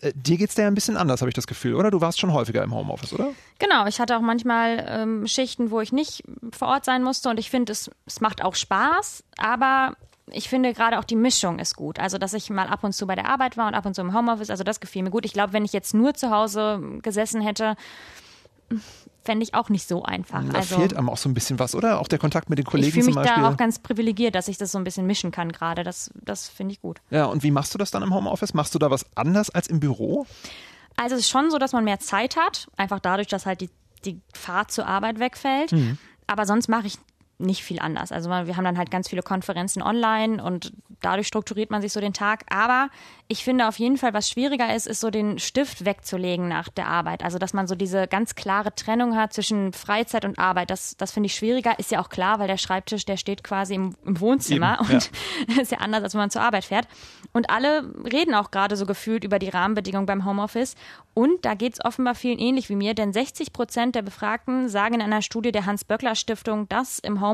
Äh, 0.00 0.12
dir 0.14 0.36
geht 0.36 0.50
es 0.50 0.56
ja 0.56 0.66
ein 0.66 0.74
bisschen 0.74 0.96
anders, 0.96 1.20
habe 1.20 1.30
ich 1.30 1.34
das 1.34 1.46
Gefühl, 1.46 1.74
oder? 1.74 1.90
Du 1.90 2.00
warst 2.00 2.20
schon 2.20 2.32
häufiger 2.32 2.62
im 2.62 2.74
Homeoffice, 2.74 3.12
oder? 3.12 3.30
Genau, 3.58 3.86
ich 3.86 4.00
hatte 4.00 4.16
auch 4.16 4.20
manchmal 4.20 4.84
ähm, 4.88 5.26
Schichten, 5.26 5.70
wo 5.70 5.80
ich 5.80 5.92
nicht 5.92 6.22
vor 6.56 6.68
Ort 6.68 6.84
sein 6.84 7.02
musste 7.02 7.30
und 7.30 7.38
ich 7.38 7.50
finde, 7.50 7.72
es, 7.72 7.90
es 8.06 8.20
macht 8.20 8.42
auch 8.42 8.54
Spaß, 8.54 9.24
aber 9.38 9.96
ich 10.30 10.48
finde 10.48 10.72
gerade 10.72 10.98
auch 10.98 11.04
die 11.04 11.16
Mischung 11.16 11.58
ist 11.58 11.76
gut. 11.76 11.98
Also, 11.98 12.18
dass 12.18 12.34
ich 12.34 12.50
mal 12.50 12.66
ab 12.66 12.82
und 12.82 12.92
zu 12.92 13.06
bei 13.06 13.14
der 13.14 13.28
Arbeit 13.28 13.56
war 13.56 13.68
und 13.68 13.74
ab 13.74 13.86
und 13.86 13.94
zu 13.94 14.00
im 14.00 14.12
Homeoffice, 14.12 14.50
also 14.50 14.64
das 14.64 14.80
gefiel 14.80 15.02
mir 15.02 15.10
gut. 15.10 15.24
Ich 15.24 15.32
glaube, 15.32 15.52
wenn 15.52 15.64
ich 15.64 15.72
jetzt 15.72 15.94
nur 15.94 16.14
zu 16.14 16.30
Hause 16.30 16.80
gesessen 17.00 17.40
hätte, 17.40 17.76
fände 19.26 19.42
ich 19.42 19.54
auch 19.54 19.68
nicht 19.68 19.86
so 19.86 20.02
einfach. 20.04 20.42
Da 20.44 20.58
also, 20.58 20.76
fehlt 20.76 20.96
einem 20.96 21.10
auch 21.10 21.18
so 21.18 21.28
ein 21.28 21.34
bisschen 21.34 21.58
was, 21.58 21.74
oder? 21.74 22.00
Auch 22.00 22.08
der 22.08 22.18
Kontakt 22.18 22.48
mit 22.48 22.58
den 22.58 22.64
Kollegen 22.64 22.98
ich 22.98 23.04
zum 23.04 23.14
Beispiel. 23.14 23.22
Ich 23.22 23.28
fühle 23.28 23.36
mich 23.36 23.48
da 23.48 23.52
auch 23.52 23.56
ganz 23.58 23.78
privilegiert, 23.78 24.34
dass 24.34 24.48
ich 24.48 24.56
das 24.56 24.72
so 24.72 24.78
ein 24.78 24.84
bisschen 24.84 25.06
mischen 25.06 25.32
kann 25.32 25.52
gerade. 25.52 25.84
Das, 25.84 26.10
das 26.14 26.48
finde 26.48 26.72
ich 26.72 26.80
gut. 26.80 27.00
Ja, 27.10 27.26
und 27.26 27.42
wie 27.42 27.50
machst 27.50 27.74
du 27.74 27.78
das 27.78 27.90
dann 27.90 28.02
im 28.02 28.14
Homeoffice? 28.14 28.54
Machst 28.54 28.74
du 28.74 28.78
da 28.78 28.90
was 28.90 29.04
anders 29.16 29.50
als 29.50 29.66
im 29.66 29.80
Büro? 29.80 30.26
Also 30.96 31.14
es 31.14 31.22
ist 31.22 31.30
schon 31.30 31.50
so, 31.50 31.58
dass 31.58 31.72
man 31.72 31.84
mehr 31.84 32.00
Zeit 32.00 32.36
hat, 32.36 32.68
einfach 32.76 33.00
dadurch, 33.00 33.26
dass 33.28 33.44
halt 33.44 33.60
die, 33.60 33.70
die 34.04 34.20
Fahrt 34.32 34.70
zur 34.70 34.86
Arbeit 34.86 35.18
wegfällt. 35.18 35.72
Mhm. 35.72 35.98
Aber 36.26 36.46
sonst 36.46 36.68
mache 36.68 36.86
ich 36.86 36.98
nicht 37.38 37.62
viel 37.62 37.78
anders. 37.80 38.12
Also 38.12 38.30
wir 38.30 38.56
haben 38.56 38.64
dann 38.64 38.78
halt 38.78 38.90
ganz 38.90 39.08
viele 39.08 39.22
Konferenzen 39.22 39.82
online 39.82 40.42
und 40.42 40.72
dadurch 41.02 41.26
strukturiert 41.26 41.70
man 41.70 41.82
sich 41.82 41.92
so 41.92 42.00
den 42.00 42.12
Tag. 42.12 42.44
Aber 42.48 42.88
ich 43.28 43.44
finde 43.44 43.68
auf 43.68 43.78
jeden 43.78 43.98
Fall, 43.98 44.14
was 44.14 44.30
schwieriger 44.30 44.74
ist, 44.74 44.86
ist 44.86 45.00
so 45.00 45.10
den 45.10 45.38
Stift 45.38 45.84
wegzulegen 45.84 46.48
nach 46.48 46.68
der 46.68 46.86
Arbeit. 46.86 47.22
Also 47.22 47.38
dass 47.38 47.52
man 47.52 47.66
so 47.66 47.74
diese 47.74 48.06
ganz 48.06 48.34
klare 48.34 48.74
Trennung 48.74 49.16
hat 49.16 49.32
zwischen 49.32 49.72
Freizeit 49.72 50.24
und 50.24 50.38
Arbeit. 50.38 50.70
Das, 50.70 50.96
das 50.96 51.12
finde 51.12 51.26
ich 51.26 51.34
schwieriger. 51.34 51.78
Ist 51.78 51.90
ja 51.90 52.00
auch 52.00 52.08
klar, 52.08 52.38
weil 52.38 52.48
der 52.48 52.56
Schreibtisch, 52.56 53.04
der 53.04 53.16
steht 53.16 53.44
quasi 53.44 53.74
im, 53.74 53.94
im 54.04 54.20
Wohnzimmer 54.20 54.78
Eben, 54.80 54.94
und 54.94 55.10
ja. 55.48 55.60
ist 55.62 55.72
ja 55.72 55.78
anders, 55.78 56.02
als 56.02 56.14
wenn 56.14 56.20
man 56.20 56.30
zur 56.30 56.42
Arbeit 56.42 56.64
fährt. 56.64 56.88
Und 57.32 57.50
alle 57.50 57.92
reden 58.10 58.34
auch 58.34 58.50
gerade 58.50 58.76
so 58.76 58.86
gefühlt 58.86 59.24
über 59.24 59.38
die 59.38 59.48
Rahmenbedingungen 59.48 60.06
beim 60.06 60.24
Homeoffice. 60.24 60.74
Und 61.12 61.44
da 61.44 61.54
geht 61.54 61.74
es 61.74 61.84
offenbar 61.84 62.14
vielen 62.14 62.38
ähnlich 62.38 62.68
wie 62.68 62.76
mir, 62.76 62.94
denn 62.94 63.12
60 63.12 63.52
Prozent 63.52 63.94
der 63.94 64.02
Befragten 64.02 64.68
sagen 64.68 64.94
in 64.94 65.02
einer 65.02 65.22
Studie 65.22 65.52
der 65.52 65.66
Hans-Böckler-Stiftung, 65.66 66.68
dass 66.68 66.98
im 66.98 67.20
Homeoffice 67.20 67.25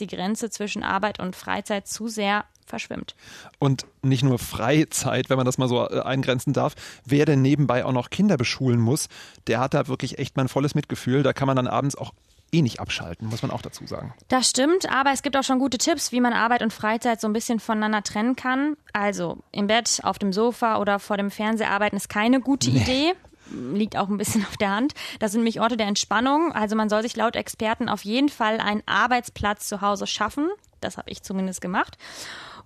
die 0.00 0.06
Grenze 0.06 0.50
zwischen 0.50 0.82
Arbeit 0.82 1.18
und 1.20 1.36
Freizeit 1.36 1.88
zu 1.88 2.08
sehr 2.08 2.44
verschwimmt. 2.66 3.14
Und 3.58 3.84
nicht 4.02 4.22
nur 4.22 4.38
Freizeit, 4.38 5.28
wenn 5.28 5.36
man 5.36 5.46
das 5.46 5.58
mal 5.58 5.68
so 5.68 5.86
äh, 5.88 6.00
eingrenzen 6.00 6.52
darf. 6.52 6.74
Wer 7.04 7.26
denn 7.26 7.42
nebenbei 7.42 7.84
auch 7.84 7.92
noch 7.92 8.10
Kinder 8.10 8.36
beschulen 8.36 8.80
muss, 8.80 9.08
der 9.46 9.60
hat 9.60 9.74
da 9.74 9.88
wirklich 9.88 10.18
echt 10.18 10.36
mein 10.36 10.48
volles 10.48 10.74
Mitgefühl. 10.74 11.22
Da 11.22 11.32
kann 11.32 11.46
man 11.46 11.56
dann 11.56 11.66
abends 11.66 11.96
auch 11.96 12.12
eh 12.52 12.62
nicht 12.62 12.80
abschalten, 12.80 13.28
muss 13.28 13.42
man 13.42 13.50
auch 13.50 13.62
dazu 13.62 13.86
sagen. 13.86 14.14
Das 14.28 14.48
stimmt, 14.48 14.90
aber 14.90 15.12
es 15.12 15.22
gibt 15.22 15.36
auch 15.36 15.44
schon 15.44 15.58
gute 15.58 15.78
Tipps, 15.78 16.12
wie 16.12 16.20
man 16.20 16.32
Arbeit 16.32 16.62
und 16.62 16.72
Freizeit 16.72 17.20
so 17.20 17.28
ein 17.28 17.32
bisschen 17.32 17.60
voneinander 17.60 18.02
trennen 18.02 18.36
kann. 18.36 18.76
Also 18.92 19.38
im 19.52 19.66
Bett, 19.66 20.00
auf 20.02 20.18
dem 20.18 20.32
Sofa 20.32 20.78
oder 20.78 20.98
vor 20.98 21.16
dem 21.16 21.30
Fernseher 21.30 21.70
arbeiten 21.70 21.96
ist 21.96 22.08
keine 22.08 22.40
gute 22.40 22.70
nee. 22.70 22.80
Idee 22.80 23.12
liegt 23.50 23.96
auch 23.96 24.08
ein 24.08 24.18
bisschen 24.18 24.44
auf 24.48 24.56
der 24.56 24.70
Hand. 24.70 24.94
Das 25.18 25.32
sind 25.32 25.40
nämlich 25.40 25.60
Orte 25.60 25.76
der 25.76 25.86
Entspannung. 25.86 26.52
Also 26.52 26.76
man 26.76 26.88
soll 26.88 27.02
sich 27.02 27.16
laut 27.16 27.36
Experten 27.36 27.88
auf 27.88 28.04
jeden 28.04 28.28
Fall 28.28 28.58
einen 28.60 28.82
Arbeitsplatz 28.86 29.68
zu 29.68 29.80
Hause 29.80 30.06
schaffen. 30.06 30.48
Das 30.80 30.96
habe 30.96 31.10
ich 31.10 31.22
zumindest 31.22 31.60
gemacht. 31.60 31.98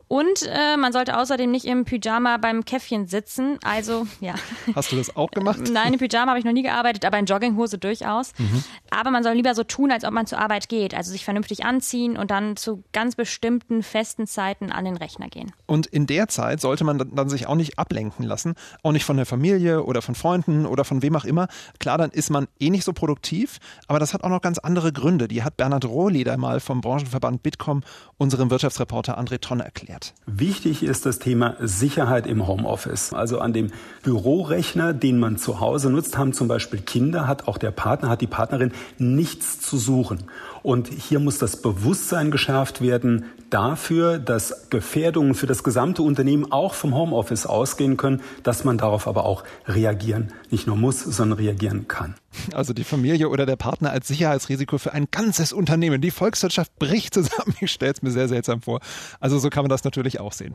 Und 0.08 0.42
äh, 0.46 0.76
man 0.76 0.92
sollte 0.92 1.18
außerdem 1.18 1.50
nicht 1.50 1.64
im 1.64 1.84
Pyjama 1.84 2.36
beim 2.36 2.64
Käffchen 2.64 3.06
sitzen. 3.06 3.58
Also, 3.64 4.06
ja. 4.20 4.34
Hast 4.74 4.92
du 4.92 4.96
das 4.96 5.16
auch 5.16 5.30
gemacht? 5.30 5.60
Nein, 5.72 5.94
im 5.94 5.98
Pyjama 5.98 6.30
habe 6.30 6.38
ich 6.38 6.44
noch 6.44 6.52
nie 6.52 6.62
gearbeitet, 6.62 7.04
aber 7.04 7.18
in 7.18 7.24
Jogginghose 7.24 7.78
durchaus. 7.78 8.32
Mhm. 8.38 8.62
Aber 8.90 9.10
man 9.10 9.22
soll 9.22 9.32
lieber 9.32 9.54
so 9.54 9.64
tun, 9.64 9.90
als 9.90 10.04
ob 10.04 10.12
man 10.12 10.26
zur 10.26 10.38
Arbeit 10.38 10.68
geht. 10.68 10.94
Also 10.94 11.10
sich 11.10 11.24
vernünftig 11.24 11.64
anziehen 11.64 12.16
und 12.16 12.30
dann 12.30 12.56
zu 12.56 12.84
ganz 12.92 13.16
bestimmten 13.16 13.82
festen 13.82 14.26
Zeiten 14.26 14.70
an 14.70 14.84
den 14.84 14.96
Rechner 14.96 15.28
gehen. 15.28 15.52
Und 15.66 15.86
in 15.86 16.06
der 16.06 16.28
Zeit 16.28 16.60
sollte 16.60 16.84
man 16.84 16.98
dann 16.98 17.28
sich 17.28 17.46
auch 17.46 17.56
nicht 17.56 17.78
ablenken 17.78 18.24
lassen. 18.24 18.54
Auch 18.82 18.92
nicht 18.92 19.04
von 19.04 19.16
der 19.16 19.26
Familie 19.26 19.84
oder 19.84 20.02
von 20.02 20.14
Freunden 20.14 20.66
oder 20.66 20.84
von 20.84 21.02
wem 21.02 21.16
auch 21.16 21.24
immer. 21.24 21.48
Klar, 21.78 21.98
dann 21.98 22.10
ist 22.10 22.30
man 22.30 22.46
eh 22.60 22.70
nicht 22.70 22.84
so 22.84 22.92
produktiv, 22.92 23.58
aber 23.88 23.98
das 23.98 24.12
hat 24.12 24.22
auch 24.22 24.28
noch 24.28 24.42
ganz 24.42 24.58
andere 24.58 24.92
Gründen. 24.92 25.28
Die 25.28 25.42
hat 25.42 25.56
Bernhard 25.56 25.86
Rohleder 25.86 26.36
mal 26.36 26.60
vom 26.60 26.82
Branchenverband 26.82 27.42
Bitkom 27.42 27.82
unserem 28.18 28.50
Wirtschaftsreporter 28.50 29.18
André 29.18 29.40
Tonne 29.40 29.64
erklärt 29.64 29.93
erklärt. 29.94 30.14
Wichtig 30.26 30.82
ist 30.82 31.06
das 31.06 31.18
Thema 31.18 31.56
Sicherheit 31.60 32.26
im 32.26 32.46
Homeoffice. 32.46 33.12
Also 33.12 33.38
an 33.38 33.52
dem 33.52 33.70
Bürorechner, 34.02 34.92
den 34.92 35.18
man 35.18 35.36
zu 35.36 35.60
Hause 35.60 35.90
nutzt, 35.90 36.18
haben 36.18 36.32
zum 36.32 36.48
Beispiel 36.48 36.80
Kinder, 36.80 37.26
hat 37.26 37.48
auch 37.48 37.58
der 37.58 37.70
Partner, 37.70 38.08
hat 38.08 38.20
die 38.20 38.26
Partnerin 38.26 38.72
nichts 38.98 39.60
zu 39.60 39.78
suchen. 39.78 40.24
Und 40.62 40.88
hier 40.88 41.20
muss 41.20 41.38
das 41.38 41.60
Bewusstsein 41.60 42.30
geschärft 42.30 42.80
werden 42.80 43.26
dafür, 43.50 44.18
dass 44.18 44.70
Gefährdungen 44.70 45.34
für 45.34 45.46
das 45.46 45.62
gesamte 45.62 46.02
Unternehmen 46.02 46.50
auch 46.50 46.74
vom 46.74 46.94
Homeoffice 46.94 47.46
ausgehen 47.46 47.96
können, 47.96 48.22
dass 48.42 48.64
man 48.64 48.78
darauf 48.78 49.06
aber 49.06 49.24
auch 49.24 49.44
reagieren 49.66 50.32
nicht 50.50 50.66
nur 50.66 50.76
muss, 50.76 51.02
sondern 51.02 51.38
reagieren 51.38 51.86
kann. 51.86 52.14
Also 52.52 52.72
die 52.72 52.84
Familie 52.84 53.28
oder 53.28 53.46
der 53.46 53.56
Partner 53.56 53.90
als 53.90 54.08
Sicherheitsrisiko 54.08 54.78
für 54.78 54.92
ein 54.92 55.08
ganzes 55.10 55.52
Unternehmen. 55.52 56.00
Die 56.00 56.10
Volkswirtschaft 56.10 56.78
bricht 56.78 57.14
zusammen. 57.14 57.54
Ich 57.60 57.72
stelle 57.72 57.92
es 57.92 58.02
mir 58.02 58.10
sehr 58.10 58.28
seltsam 58.28 58.60
vor. 58.60 58.80
Also 59.20 59.38
so 59.38 59.48
kann 59.48 59.62
man 59.62 59.70
das 59.70 59.84
natürlich 59.84 60.20
auch 60.20 60.32
sehen. 60.32 60.54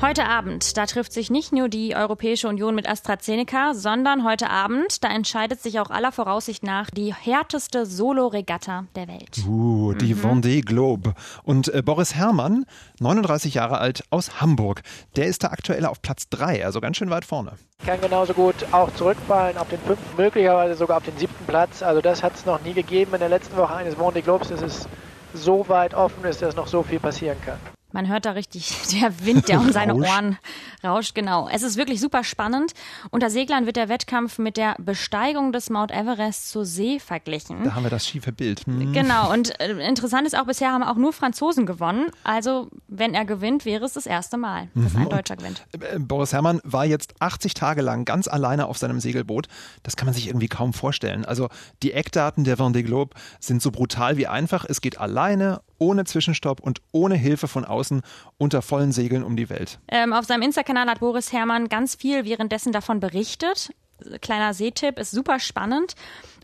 Heute 0.00 0.26
Abend, 0.26 0.76
da 0.76 0.86
trifft 0.86 1.12
sich 1.12 1.28
nicht 1.28 1.52
nur 1.52 1.68
die 1.68 1.96
Europäische 1.96 2.46
Union 2.46 2.76
mit 2.76 2.88
AstraZeneca, 2.88 3.74
sondern 3.74 4.24
heute 4.24 4.48
Abend, 4.48 5.02
da 5.02 5.08
entscheidet 5.08 5.60
sich 5.60 5.80
auch 5.80 5.90
aller 5.90 6.12
Voraussicht 6.12 6.62
nach 6.62 6.88
die 6.88 7.12
härteste 7.12 7.84
Solo-Regatta 7.84 8.84
der 8.94 9.08
Welt. 9.08 9.44
Uh, 9.44 9.94
die 9.94 10.14
mhm. 10.14 10.20
Vendée 10.20 10.64
Globe. 10.64 11.14
Und 11.42 11.74
äh, 11.74 11.82
Boris 11.82 12.14
Herrmann, 12.14 12.64
39 13.00 13.54
Jahre 13.54 13.78
alt, 13.78 14.04
aus 14.10 14.40
Hamburg, 14.40 14.82
der 15.16 15.26
ist 15.26 15.42
da 15.42 15.48
aktuell 15.48 15.84
auf 15.84 16.00
Platz 16.00 16.28
3, 16.28 16.64
also 16.64 16.80
ganz 16.80 16.96
schön 16.96 17.10
weit 17.10 17.24
vorne. 17.24 17.54
Kann 17.84 18.00
genauso 18.00 18.34
gut 18.34 18.54
auch 18.70 18.94
zurückfallen 18.94 19.58
auf 19.58 19.68
den 19.68 19.80
fünften, 19.80 20.16
möglicherweise 20.16 20.76
sogar 20.76 20.98
auf 20.98 21.04
den 21.04 21.18
siebten 21.18 21.44
Platz. 21.44 21.82
Also 21.82 22.00
das 22.00 22.22
hat 22.22 22.36
es 22.36 22.46
noch 22.46 22.62
nie 22.62 22.72
gegeben 22.72 23.14
in 23.14 23.20
der 23.20 23.30
letzten 23.30 23.56
Woche 23.56 23.74
eines 23.74 23.96
Vendée 23.96 24.22
Globes. 24.22 24.52
Es 24.52 24.62
ist 24.62 24.88
so 25.34 25.68
weit 25.68 25.94
offen 25.94 26.24
ist, 26.24 26.40
dass 26.40 26.54
noch 26.54 26.68
so 26.68 26.84
viel 26.84 27.00
passieren 27.00 27.38
kann. 27.44 27.58
Man 27.92 28.06
hört 28.08 28.26
da 28.26 28.32
richtig 28.32 28.74
der 29.00 29.24
Wind, 29.24 29.48
der 29.48 29.60
um 29.60 29.72
seine 29.72 29.94
Ohren 29.94 30.38
rauscht. 30.84 31.14
Genau. 31.14 31.48
Es 31.50 31.62
ist 31.62 31.76
wirklich 31.76 32.00
super 32.00 32.22
spannend. 32.22 32.72
Unter 33.10 33.30
Seglern 33.30 33.66
wird 33.66 33.76
der 33.76 33.88
Wettkampf 33.88 34.38
mit 34.38 34.56
der 34.56 34.76
Besteigung 34.78 35.52
des 35.52 35.70
Mount 35.70 35.90
Everest 35.90 36.50
zur 36.50 36.66
See 36.66 37.00
verglichen. 37.00 37.64
Da 37.64 37.74
haben 37.74 37.84
wir 37.84 37.90
das 37.90 38.06
schiefe 38.06 38.32
Bild. 38.32 38.66
Hm. 38.66 38.92
Genau. 38.92 39.32
Und 39.32 39.58
äh, 39.60 39.72
interessant 39.86 40.26
ist 40.26 40.36
auch, 40.36 40.44
bisher 40.44 40.70
haben 40.70 40.82
auch 40.82 40.96
nur 40.96 41.12
Franzosen 41.12 41.64
gewonnen. 41.64 42.10
Also, 42.24 42.68
wenn 42.88 43.14
er 43.14 43.24
gewinnt, 43.24 43.64
wäre 43.64 43.84
es 43.84 43.94
das 43.94 44.06
erste 44.06 44.36
Mal, 44.36 44.68
dass 44.74 44.92
mhm. 44.92 45.02
ein 45.02 45.08
Deutscher 45.08 45.36
gewinnt. 45.36 45.66
Äh, 45.72 45.98
Boris 45.98 46.32
Herrmann 46.32 46.60
war 46.64 46.84
jetzt 46.84 47.14
80 47.20 47.54
Tage 47.54 47.80
lang 47.80 48.04
ganz 48.04 48.28
alleine 48.28 48.66
auf 48.66 48.76
seinem 48.76 49.00
Segelboot. 49.00 49.48
Das 49.82 49.96
kann 49.96 50.06
man 50.06 50.14
sich 50.14 50.28
irgendwie 50.28 50.48
kaum 50.48 50.74
vorstellen. 50.74 51.24
Also, 51.24 51.48
die 51.82 51.92
Eckdaten 51.92 52.44
der 52.44 52.58
Vendée 52.58 52.82
Globe 52.82 53.16
sind 53.40 53.62
so 53.62 53.70
brutal 53.70 54.18
wie 54.18 54.26
einfach. 54.26 54.66
Es 54.68 54.82
geht 54.82 55.00
alleine 55.00 55.62
ohne 55.78 56.04
Zwischenstopp 56.04 56.60
und 56.60 56.80
ohne 56.92 57.14
Hilfe 57.14 57.48
von 57.48 57.64
außen 57.64 58.02
unter 58.36 58.62
vollen 58.62 58.92
Segeln 58.92 59.22
um 59.22 59.36
die 59.36 59.48
Welt. 59.48 59.78
Ähm, 59.88 60.12
auf 60.12 60.26
seinem 60.26 60.42
Insta-Kanal 60.42 60.88
hat 60.88 61.00
Boris 61.00 61.32
Herrmann 61.32 61.68
ganz 61.68 61.94
viel 61.94 62.24
währenddessen 62.24 62.72
davon 62.72 63.00
berichtet. 63.00 63.72
Kleiner 64.20 64.54
Seetipp, 64.54 64.98
ist 64.98 65.10
super 65.10 65.40
spannend. 65.40 65.94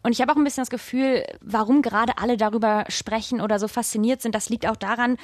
Und 0.02 0.12
ich 0.12 0.20
habe 0.20 0.32
auch 0.32 0.36
ein 0.36 0.44
bisschen 0.44 0.62
das 0.62 0.70
Gefühl, 0.70 1.24
warum 1.40 1.82
gerade 1.82 2.18
alle 2.18 2.36
darüber 2.36 2.84
sprechen 2.88 3.40
oder 3.40 3.58
so 3.58 3.68
fasziniert 3.68 4.20
sind, 4.20 4.34
das 4.34 4.48
liegt 4.48 4.66
auch 4.66 4.76
daran, 4.76 5.16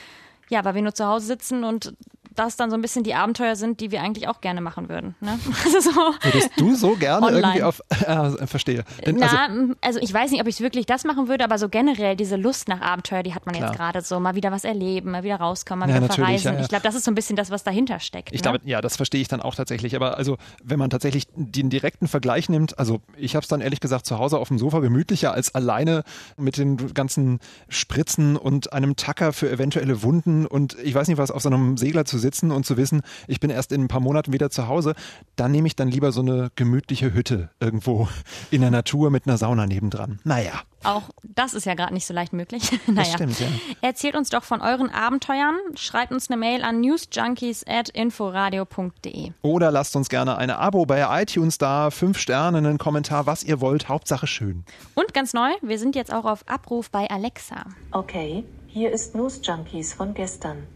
ja, 0.49 0.65
weil 0.65 0.75
wir 0.75 0.83
nur 0.83 0.95
zu 0.95 1.07
Hause 1.07 1.27
sitzen 1.27 1.65
und 1.65 1.95
das 2.35 2.57
dann 2.57 2.71
so 2.71 2.77
ein 2.77 2.83
bisschen 2.83 3.03
die 3.05 3.15
Abenteuer 3.15 3.57
sind, 3.57 3.81
die 3.81 3.91
wir 3.91 4.03
eigentlich 4.03 4.29
auch 4.29 4.41
gerne 4.41 4.61
machen 4.61 4.89
würden. 4.89 5.15
Ne? 5.21 5.39
Also 5.65 5.81
so 5.81 6.01
Würdest 6.23 6.51
du 6.57 6.75
so 6.75 6.97
gerne 6.97 7.27
online. 7.27 7.41
irgendwie 7.41 7.63
auf, 7.63 7.81
äh, 7.91 8.47
verstehe. 8.47 8.85
Denn, 9.05 9.23
also, 9.23 9.37
Na, 9.37 9.75
also 9.81 10.01
ich 10.01 10.13
weiß 10.13 10.31
nicht, 10.31 10.41
ob 10.41 10.47
ich 10.47 10.61
wirklich 10.61 10.87
das 10.87 11.05
machen 11.05 11.29
würde, 11.29 11.45
aber 11.45 11.59
so 11.59 11.69
generell 11.69 12.17
diese 12.17 12.37
Lust 12.37 12.69
nach 12.69 12.81
Abenteuer, 12.81 13.23
die 13.23 13.35
hat 13.35 13.47
man 13.47 13.55
klar. 13.55 13.69
jetzt 13.69 13.77
gerade 13.77 14.01
so, 14.01 14.19
mal 14.21 14.35
wieder 14.35 14.51
was 14.53 14.65
erleben, 14.65 15.11
mal 15.11 15.23
wieder 15.23 15.37
rauskommen, 15.37 15.89
mal 15.89 15.95
ja, 15.95 16.03
wieder 16.03 16.13
verreisen. 16.13 16.53
Ja, 16.53 16.59
ja. 16.59 16.63
Ich 16.63 16.69
glaube, 16.69 16.83
das 16.83 16.95
ist 16.95 17.05
so 17.05 17.11
ein 17.11 17.15
bisschen 17.15 17.37
das, 17.37 17.51
was 17.51 17.63
dahinter 17.63 18.01
steckt. 18.01 18.31
Ich 18.33 18.43
ne? 18.43 18.43
glaube, 18.43 18.61
ja, 18.65 18.81
das 18.81 18.97
verstehe 18.97 19.21
ich 19.21 19.29
dann 19.29 19.43
auch 19.43 19.55
tatsächlich. 19.55 19.95
Aber 19.95 20.17
also, 20.17 20.39
wenn 20.63 20.79
man 20.79 20.91
tatsächlich 20.91 21.27
den 21.35 21.71
direkten 21.71 22.09
Vergleich 22.09 22.49
nimmt, 22.49 22.79
also 22.79 23.01
ich 23.17 23.37
habe 23.37 23.43
es 23.43 23.49
dann 23.49 23.61
ehrlich 23.61 23.81
gesagt 23.81 24.07
zu 24.07 24.19
Hause 24.19 24.39
auf 24.39 24.49
dem 24.49 24.59
Sofa 24.59 24.81
gemütlicher 24.81 25.33
als 25.33 25.55
alleine 25.55 26.05
mit 26.37 26.57
den 26.57 26.95
ganzen 26.95 27.41
Spritzen 27.69 28.37
und 28.37 28.73
einem 28.73 28.97
Tacker 28.97 29.33
für 29.33 29.51
eventuelle 29.51 30.03
Wunden 30.03 30.47
und 30.47 30.77
ich 30.83 30.95
weiß 30.95 31.09
nicht 31.09 31.19
was, 31.19 31.31
auf 31.31 31.43
so 31.43 31.49
einem 31.49 31.77
Segler 31.77 32.05
zu 32.05 32.19
sitzen 32.21 32.53
und 32.53 32.65
zu 32.65 32.77
wissen, 32.77 33.03
ich 33.27 33.41
bin 33.41 33.51
erst 33.51 33.73
in 33.73 33.83
ein 33.83 33.89
paar 33.89 34.01
Monaten 34.01 34.33
wieder 34.33 34.51
zu 34.51 34.69
Hause, 34.69 34.95
dann 35.37 35.51
nehme 35.51 35.67
ich 35.67 35.77
dann 35.77 35.89
lieber 35.89 36.13
so 36.13 36.21
eine 36.21 36.51
gemütliche 36.55 37.13
Hütte 37.13 37.51
irgendwo 37.61 38.09
in 38.51 38.61
der 38.61 38.71
Natur 38.71 39.11
mit 39.11 39.27
einer 39.27 39.39
Sauna 39.39 39.67
nebendran. 39.67 40.21
Naja. 40.25 40.53
Auch 40.83 41.11
das 41.23 41.53
ist 41.53 41.67
ja 41.67 41.75
gerade 41.75 41.93
nicht 41.93 42.07
so 42.07 42.15
leicht 42.15 42.33
möglich. 42.33 42.71
naja. 42.87 43.03
Das 43.03 43.13
stimmt, 43.13 43.39
ja. 43.39 43.49
Erzählt 43.83 44.15
uns 44.15 44.31
doch 44.31 44.45
von 44.45 44.63
euren 44.63 44.89
Abenteuern. 44.89 45.55
Schreibt 45.75 46.11
uns 46.13 46.31
eine 46.31 46.39
Mail 46.39 46.63
an 46.63 46.81
newsjunkies.inforadio.de. 46.81 49.33
Oder 49.43 49.71
lasst 49.71 49.95
uns 49.97 50.09
gerne 50.09 50.39
eine 50.39 50.57
Abo 50.59 50.87
bei 50.87 51.23
iTunes 51.23 51.59
da, 51.59 51.91
fünf 51.91 52.19
Sterne, 52.19 52.57
einen 52.59 52.79
Kommentar, 52.79 53.27
was 53.27 53.45
ihr 53.45 53.61
wollt. 53.61 53.91
Hauptsache 53.91 54.27
schön. 54.27 54.65
Und 54.95 55.13
ganz 55.13 55.35
neu, 55.35 55.51
wir 55.61 55.79
sind 55.79 55.97
jetzt 55.97 56.11
auch 56.13 56.25
auf 56.25 56.49
Abruf 56.49 56.91
bei 56.91 57.11
Alexa. 57.11 57.67
Okay, 57.93 58.45
hier 58.67 58.91
ist 58.93 59.15
News 59.15 59.41
Junkies 59.43 59.93
von 59.93 60.15
gestern. 60.15 60.67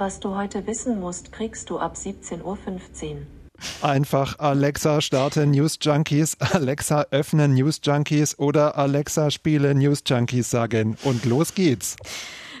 Was 0.00 0.20
du 0.20 0.36
heute 0.36 0.64
wissen 0.68 1.00
musst, 1.00 1.32
kriegst 1.32 1.70
du 1.70 1.80
ab 1.80 1.96
17.15 1.96 2.44
Uhr. 2.44 2.56
Einfach 3.82 4.38
Alexa 4.38 5.00
starte 5.00 5.44
News 5.44 5.76
Junkies, 5.80 6.36
Alexa 6.38 7.06
öffne 7.10 7.48
News 7.48 7.80
Junkies 7.82 8.38
oder 8.38 8.78
Alexa 8.78 9.32
spiele 9.32 9.74
News 9.74 10.04
Junkies 10.06 10.52
sagen. 10.52 10.96
Und 11.02 11.24
los 11.24 11.52
geht's. 11.52 11.96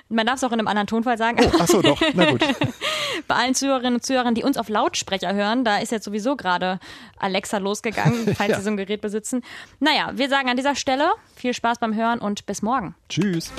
Man 0.08 0.26
darf 0.26 0.38
es 0.38 0.44
auch 0.44 0.50
in 0.50 0.58
einem 0.58 0.66
anderen 0.66 0.88
Tonfall 0.88 1.16
sagen. 1.16 1.38
Oh, 1.44 1.52
ach 1.60 1.68
so, 1.68 1.80
doch, 1.80 2.00
na 2.14 2.28
gut. 2.28 2.42
Bei 3.28 3.36
allen 3.36 3.54
Zuhörerinnen 3.54 3.94
und 3.94 4.04
Zuhörern, 4.04 4.34
die 4.34 4.42
uns 4.42 4.56
auf 4.56 4.68
Lautsprecher 4.68 5.32
hören, 5.32 5.62
da 5.62 5.78
ist 5.78 5.92
jetzt 5.92 6.06
sowieso 6.06 6.34
gerade 6.34 6.80
Alexa 7.18 7.58
losgegangen, 7.58 8.34
falls 8.36 8.50
ja. 8.50 8.56
sie 8.56 8.64
so 8.64 8.70
ein 8.70 8.76
Gerät 8.76 9.00
besitzen. 9.00 9.44
Naja, 9.78 10.10
wir 10.14 10.28
sagen 10.28 10.48
an 10.48 10.56
dieser 10.56 10.74
Stelle 10.74 11.12
viel 11.36 11.54
Spaß 11.54 11.78
beim 11.78 11.94
Hören 11.94 12.18
und 12.18 12.46
bis 12.46 12.62
morgen. 12.62 12.96
Tschüss. 13.08 13.52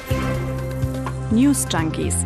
News 1.31 1.65
Junkies 1.71 2.25